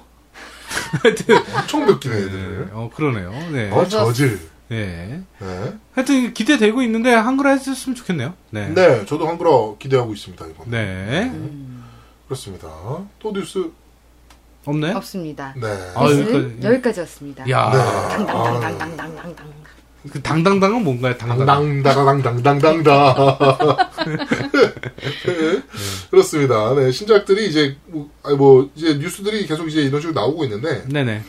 [1.04, 1.38] 하여튼.
[1.56, 2.70] 엄청 벗기네 네, 애들.
[2.74, 3.32] 어, 그러네요.
[3.52, 3.70] 네.
[3.72, 4.40] 어 저질.
[4.70, 5.22] 네.
[5.40, 5.74] 네.
[5.94, 8.34] 하여튼 기대되고 있는데 한글화 했었으면 좋겠네요.
[8.52, 8.70] 네.
[8.70, 10.70] 네, 저도 한글화 기대하고 있습니다 이번.
[10.70, 11.32] 네.
[12.26, 12.68] 그렇습니다.
[13.20, 13.70] 또 뉴스.
[14.64, 14.96] 없나요?
[14.98, 15.54] 없습니다.
[15.58, 15.68] 네.
[15.96, 16.58] 아, 여기까지.
[16.64, 17.50] 여기까지였습니다.
[17.50, 18.16] 야 네.
[18.16, 19.61] 당당당당당당당.
[20.10, 21.16] 그 당당당은 뭔가요?
[21.18, 21.46] 당당.
[21.46, 23.16] 당당다다당당당다.
[26.10, 26.74] 그렇습니다.
[26.76, 31.22] 네, 신작들이 이제 뭐, 아니 뭐 이제 뉴스들이 계속 이제 이런 식으로 나오고 있는데 네네.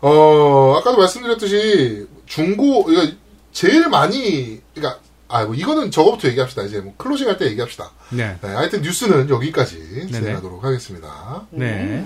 [0.00, 3.16] 어 아까도 말씀드렸듯이 중고 그러니까
[3.52, 6.62] 제일 많이 그러니까 아뭐 이거는 저거부터 얘기합시다.
[6.62, 7.90] 이제 뭐 클로징 할 때 얘기합시다.
[8.10, 8.36] 네.
[8.40, 10.08] 네, 하여튼 뉴스는 여기까지.
[10.10, 11.42] 진행하도록 하겠습니다.
[11.50, 12.04] 네.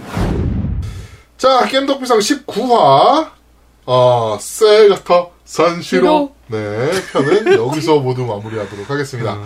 [1.38, 3.30] 자, 겜덕비상 19화,
[3.86, 6.32] 어, 세가타 산시로.
[6.49, 9.38] 네, 편은 여기서 모두 마무리하도록 하겠습니다.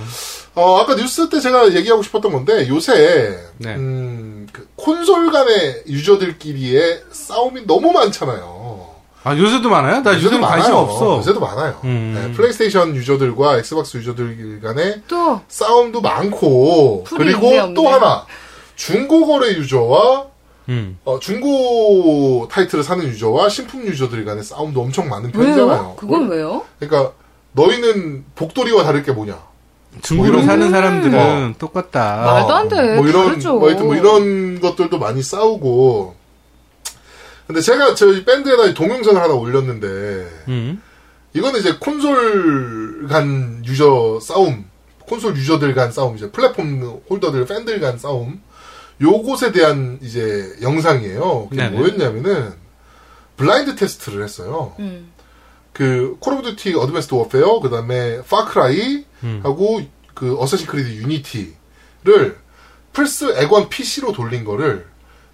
[0.54, 3.74] 어, 아까 뉴스 때 제가 얘기하고 싶었던 건데, 요새, 네.
[3.76, 8.88] 음, 그 콘솔 간의 유저들끼리의 싸움이 너무 많잖아요.
[9.24, 10.02] 아, 요새도 많아요?
[10.02, 11.18] 나 요새는 관심 없어.
[11.18, 11.78] 요새도 많아요.
[11.84, 12.14] 음.
[12.14, 17.74] 네, 플레이스테이션 유저들과 엑스박스 유저들 간의 또 싸움도 많고, 그리고 없네.
[17.74, 18.24] 또 하나,
[18.76, 20.27] 중고거래 유저와
[20.68, 20.98] 음.
[21.04, 25.66] 어, 중고 타이틀을 사는 유저와 신품 유저들 간의 싸움도 엄청 많은 편이잖아요.
[25.66, 25.96] 왜요?
[25.96, 26.64] 그건 왜요?
[26.78, 27.12] 그러니까
[27.52, 29.38] 너희는 복돌이와 다를 게 뭐냐?
[30.02, 30.70] 중고로 뭐 사는 거.
[30.70, 32.16] 사람들은 똑같다.
[32.24, 32.96] 말도 안 돼.
[32.96, 33.58] 뭐 이런 다르죠.
[33.58, 36.14] 뭐 하여튼 뭐 이런 것들도 많이 싸우고.
[37.46, 39.86] 근데 제가 저희 밴드에다 동영상을 하나 올렸는데
[40.48, 40.82] 음.
[41.32, 44.66] 이거는 이제 콘솔 간 유저 싸움,
[45.06, 48.42] 콘솔 유저들 간 싸움, 이제 platform holder들 팬들 간 싸움.
[49.00, 51.48] 요것에 대한 이제 영상이에요.
[51.50, 51.76] 그게 네네.
[51.78, 52.52] 뭐였냐면은
[53.36, 54.74] 블라인드 테스트를 했어요.
[54.80, 55.12] 음.
[55.72, 59.40] 그 콜 오브 듀티 어드밴스드 워페어 그다음에 파크라이 음.
[59.44, 59.80] 하고
[60.14, 62.36] 그 어쌔신 크리드 유니티를
[62.92, 64.86] 플스 엑원 PC로 돌린 거를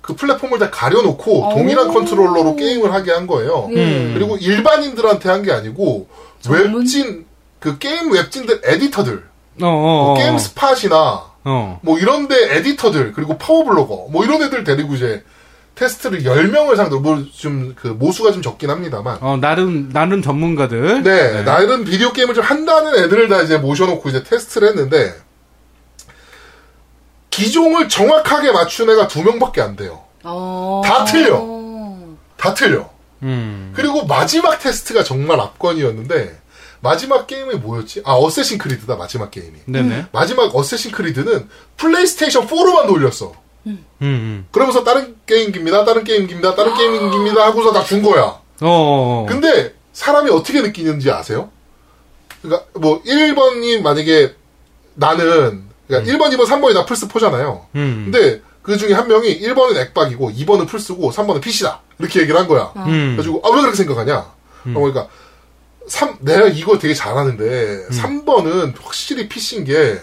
[0.03, 1.93] 그 플랫폼을 다 가려놓고 동일한 오.
[1.95, 3.69] 컨트롤러로 게임을 하게 한 거예요.
[3.73, 4.13] 예.
[4.13, 6.09] 그리고 일반인들한테 한 게 아니고
[6.41, 6.81] 전문?
[6.83, 7.25] 웹진
[7.59, 9.25] 그 게임 웹진들 에디터들
[9.63, 10.15] 어, 어, 뭐 어.
[10.19, 11.79] 게임 스팟이나 어.
[11.83, 15.23] 뭐 이런데 에디터들 그리고 파워블로거 뭐 이런 애들 데리고 이제
[15.75, 21.03] 테스트를 10명을 상대로 뭐좀 그 모수가 좀 적긴 합니다만 어, 나름, 나름 전문가들.
[21.03, 25.15] 네, 나름 비디오 게임을 좀 한다는 애들을 다 이제 모셔놓고 이제 테스트를 했는데
[27.31, 30.03] 기종을 정확하게 맞춘 애가 두 명밖에 안 돼요.
[30.23, 30.83] 어.
[30.85, 31.45] 다 틀려.
[32.37, 32.89] 다 틀려.
[33.23, 33.73] 음.
[33.75, 36.44] 그리고 마지막 테스트가 정말 압권이었는데
[36.85, 38.03] 마지막 게임이 뭐였지?
[38.05, 39.59] 아 어쌔신 크리드다 마지막 게임이.
[39.67, 40.07] 네네.
[40.13, 43.33] 마지막 어쌔신 크리드는 플레이스테이션 4로만 돌렸어.
[43.67, 44.47] 음, 음.
[44.53, 48.23] 그러면서 다른 게임기입니다, 다른 게임기입니다, 다른 게임기입니다 하고서 다 준 거야.
[48.23, 49.23] 어, 어.
[49.23, 49.27] 어.
[49.29, 51.51] 근데 사람이 어떻게 느끼는지 아세요?
[52.43, 54.35] 그러니까 뭐 1번이 만약에
[54.95, 57.63] 나는 그러니까 1번, 2번, 3번이 다 플스 4잖아요.
[57.77, 58.11] 음.
[58.11, 61.81] 근데 그 중에 한 명이 1번은 액박이고 2번은 플스고 3번은 PC다.
[61.99, 62.73] 이렇게 얘기를 한 거야.
[62.77, 63.15] 음.
[63.17, 64.27] 그래가지고 아 왜 그렇게 생각하냐?
[64.65, 65.09] 그러니까
[65.87, 69.99] 3 내가 이거 되게 잘하는데 3번은 확실히 PC인 게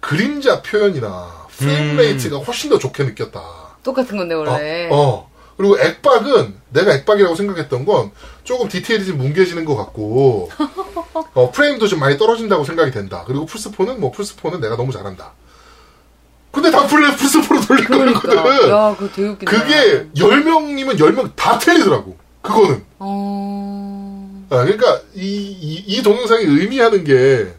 [0.00, 3.40] 그림자 표현이나 frame rate가 훨씬 더 좋게 느꼈다.
[3.82, 4.88] 똑같은 건데 원래.
[4.90, 5.30] 어, 어.
[5.56, 8.10] 그리고 액박은 내가 액박이라고 생각했던 건
[8.42, 10.50] 조금 디테일이 좀 뭉개지는 것 같고
[11.34, 13.22] 어, 프레임도 좀 많이 떨어진다고 생각이 된다.
[13.26, 15.32] 그리고 플스4는 뭐 플스4는 내가 너무 잘한다.
[16.50, 18.20] 근데 다 플레 플스4로 돌린 그러니까.
[18.20, 18.70] 거거든.
[18.70, 19.50] 야, 그거 되게 웃긴다.
[19.50, 22.16] 그게 10명이면 10명 다 틀리더라고.
[22.42, 22.84] 그거는.
[22.98, 24.11] 어.
[24.52, 25.24] 아, 그러니까 이,
[25.60, 27.54] 이, 이 동영상이 의미하는 게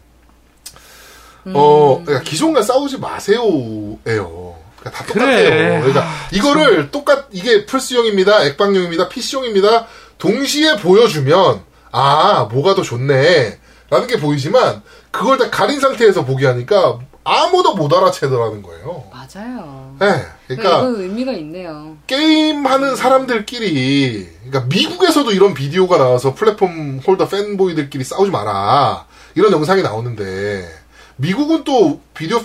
[1.46, 2.06] 어, 음.
[2.06, 4.56] 그러니까 기종 갖고 싸우지 마세요예요.
[4.80, 5.50] 그러니까 다 똑같아요.
[5.50, 5.80] 그래.
[5.80, 9.88] 그러니까 이거를 똑같 이게 플스용입니다, 액박용입니다, PC용입니다.
[10.20, 17.76] 동시에 보여주면 아 뭐가 더 좋네라는 게 보이지만 그걸 다 가린 상태에서 보게 하니까 아무도
[17.76, 19.04] 못 알아채더라는 거예요.
[19.12, 19.96] 맞아요.
[20.00, 21.96] 네, 그러니까 이건 의미가 있네요.
[22.08, 29.06] 게임하는 사람들끼리, 그러니까 미국에서도 이런 비디오가 나와서 platform holder fanboy들끼리 싸우지 마라.
[29.36, 30.68] 이런 영상이 나오는데,
[31.16, 32.42] 미국은 또 비디오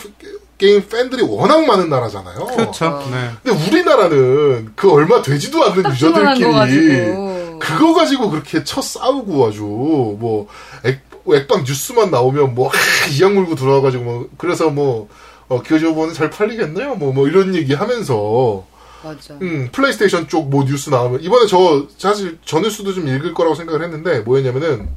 [0.58, 2.46] 게임 팬들이 워낙 많은 나라잖아요.
[2.46, 3.02] 그렇죠.
[3.10, 3.30] 네.
[3.42, 7.28] 근데 우리나라는 그 얼마 되지도 않는 유저들끼리.
[7.60, 10.46] 그거 가지고 그렇게 쳐 싸우고 아주 뭐
[10.84, 11.00] 엑,
[11.36, 12.70] 엑박 뉴스만 나오면 뭐
[13.18, 15.08] 이 악물고 들어와가지고 뭐 그래서 뭐
[15.48, 18.66] 어, Gears of War는 잘 팔리겠네요 뭐 뭐 이런 얘기 하면서
[19.02, 19.34] 맞아.
[19.40, 23.82] 음, 플레이스테이션 쪽 뭐 뉴스 나오면 이번에 저 사실 저 뉴스도 좀 읽을 거라고 생각을
[23.82, 24.88] 했는데 뭐였냐면은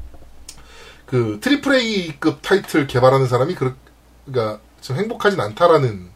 [1.06, 3.76] 그 triple A급 타이틀 개발하는 사람이 그
[4.26, 6.10] 그러니까 좀 행복하진 않다라는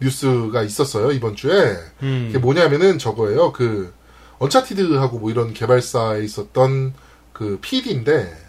[0.00, 2.24] 뉴스가 있었어요 이번 주에 음.
[2.28, 3.92] 그게 뭐냐면은 저거예요 그
[4.38, 6.92] Uncharted하고 뭐 이런 개발사에 있었던
[7.32, 8.45] 그 PD인데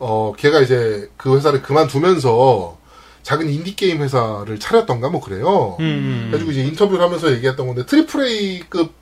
[0.00, 2.78] 어 걔가 이제 그 회사를 그만두면서
[3.22, 5.76] 작은 인디 게임 회사를 차렸던가 뭐 그래요.
[5.78, 6.28] 음.
[6.30, 8.92] 그래가지고 이제 인터뷰를 하면서 얘기했던 건데 triple A급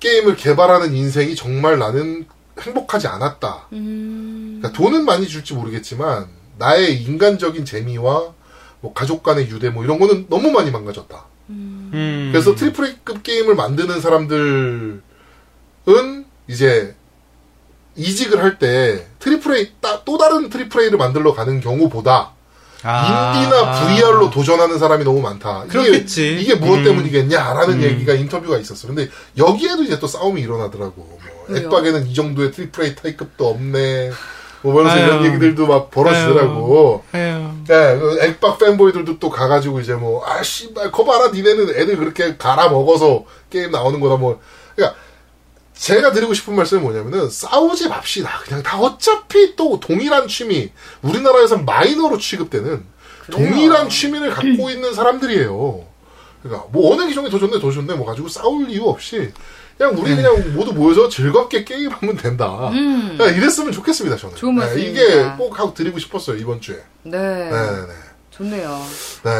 [0.00, 2.26] 게임을 개발하는 인생이 정말 나는
[2.60, 3.68] 행복하지 않았다.
[3.72, 4.60] 음.
[4.60, 6.28] 그러니까 돈은 많이 줄지 모르겠지만
[6.58, 8.34] 나의 인간적인 재미와
[8.80, 11.24] 뭐 가족 간의 유대 뭐 이런 거는 너무 많이 망가졌다.
[11.48, 12.28] 음.
[12.30, 15.02] 그래서 triple A급 게임을 만드는 사람들은
[16.48, 16.94] 이제
[17.96, 22.32] 이직을 할 때 triple A 따- 또 다른 triple A를 만들러 가는 경우보다
[22.82, 23.32] 아.
[23.36, 25.64] 인디나 VR로 도전하는 사람이 너무 많다.
[25.68, 26.32] 그렇겠지.
[26.34, 26.84] 이게, 이게 무엇 음.
[26.84, 27.82] 때문이겠냐라는 음.
[27.82, 28.88] 얘기가 인터뷰가 있었어.
[28.88, 30.92] 근데 여기에도 이제 또 싸움이 일어나더라고.
[30.96, 31.56] 뭐?
[31.56, 34.10] 엑박에는 이 정도의 triple A 타이틀급도 없네.
[34.62, 35.02] 뭐 아유.
[35.02, 37.04] 이런 얘기들도 막 벌어지더라고.
[37.14, 37.38] 에휴.
[37.68, 42.36] 네, 그 액박 팬보이들도 또 가가지고 이제 뭐, 아, 씨발, 거 봐라, 니네는 애들 그렇게
[42.38, 44.40] 갈아 먹어서 게임 나오는 거다, 뭐.
[44.74, 44.98] 그러니까,
[45.74, 48.40] 제가 드리고 싶은 말씀은 뭐냐면은, 싸우지 맙시다.
[48.44, 50.70] 그냥 다 어차피 또 동일한 취미,
[51.02, 52.84] 우리나라에선 마이너로 취급되는
[53.30, 55.86] 동일한 취미를 갖고 있는 사람들이에요.
[56.42, 59.32] 그러니까, 뭐, 어느 기종이 더 좋네, 더 좋네, 뭐 가지고 싸울 이유 없이,
[59.76, 62.68] 그냥 우리 그냥 모두 모여서 즐겁게 게임하면 된다.
[62.68, 63.16] 음.
[63.18, 64.36] 그냥 이랬으면 좋겠습니다, 저는.
[64.36, 64.80] 좋은 네.
[64.80, 66.76] 이게 꼭 하고 드리고 싶었어요, 이번 주에.
[67.02, 67.18] 네.
[67.18, 67.92] 네, 네.
[68.30, 68.86] 좋네요.
[69.24, 69.30] 네,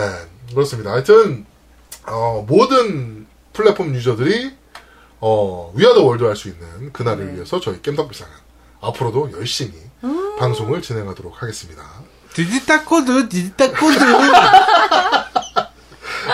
[0.52, 0.90] 그렇습니다.
[0.92, 1.46] 하여튼,
[2.06, 4.63] 어, 모든 플랫폼 유저들이,
[5.26, 7.34] 어, We are the world 할 수 있는 그날을 네.
[7.36, 8.30] 위해서 저희 겜덕비상은
[8.82, 9.72] 앞으로도 열심히
[10.02, 10.36] 음.
[10.36, 11.82] 방송을 진행하도록 하겠습니다.
[12.34, 13.96] 디지털 코드, 디지털 코드.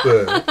[0.04, 0.44] 네.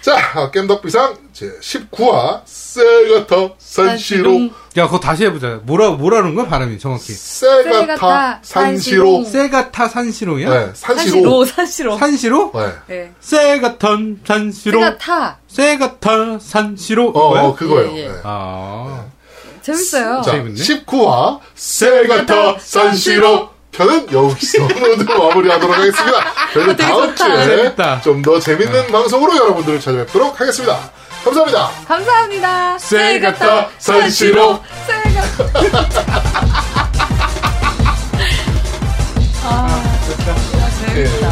[0.00, 4.48] 자, 아, 겜덕비상 제 19화, 세가타 산시로,
[4.78, 5.60] 야, 그거 다시 해보자.
[5.64, 7.12] 뭐라, 뭐라는 거야, 발음이 정확히.
[7.12, 10.48] 세가타 세가타 산시로, 세가타 산시로야?
[10.50, 11.44] 네, 산시로, 산시로.
[11.44, 11.98] 산시로.
[11.98, 12.52] 산시로?
[12.54, 12.72] 네.
[12.86, 13.12] 네.
[13.20, 14.78] 세가턴 산시로?
[14.80, 15.38] 제가 타.
[15.48, 17.10] 세가타 산시로?
[17.10, 17.38] 어?
[17.48, 17.90] 어, 그거요.
[17.92, 18.08] 예, 예.
[18.08, 18.14] 네.
[18.22, 19.04] 아.
[19.60, 20.22] 재밌어요.
[20.22, 20.54] 자, 재밌네.
[20.54, 24.68] 19화 세가타 산시로 편은 여기서로
[25.28, 26.18] 마무리하도록 하겠습니다.
[26.52, 28.92] 저희는 다음 주에 좀 더 재밌는 네.
[28.92, 30.90] 방송으로 여러분들을 찾아뵙도록 하겠습니다.
[31.24, 31.70] 감사합니다.
[31.86, 32.78] 감사합니다.
[32.78, 35.80] 새 같다 산시로 새 같다.
[39.42, 40.34] 아, 아, 좋다.
[40.94, 41.29] 재밌다.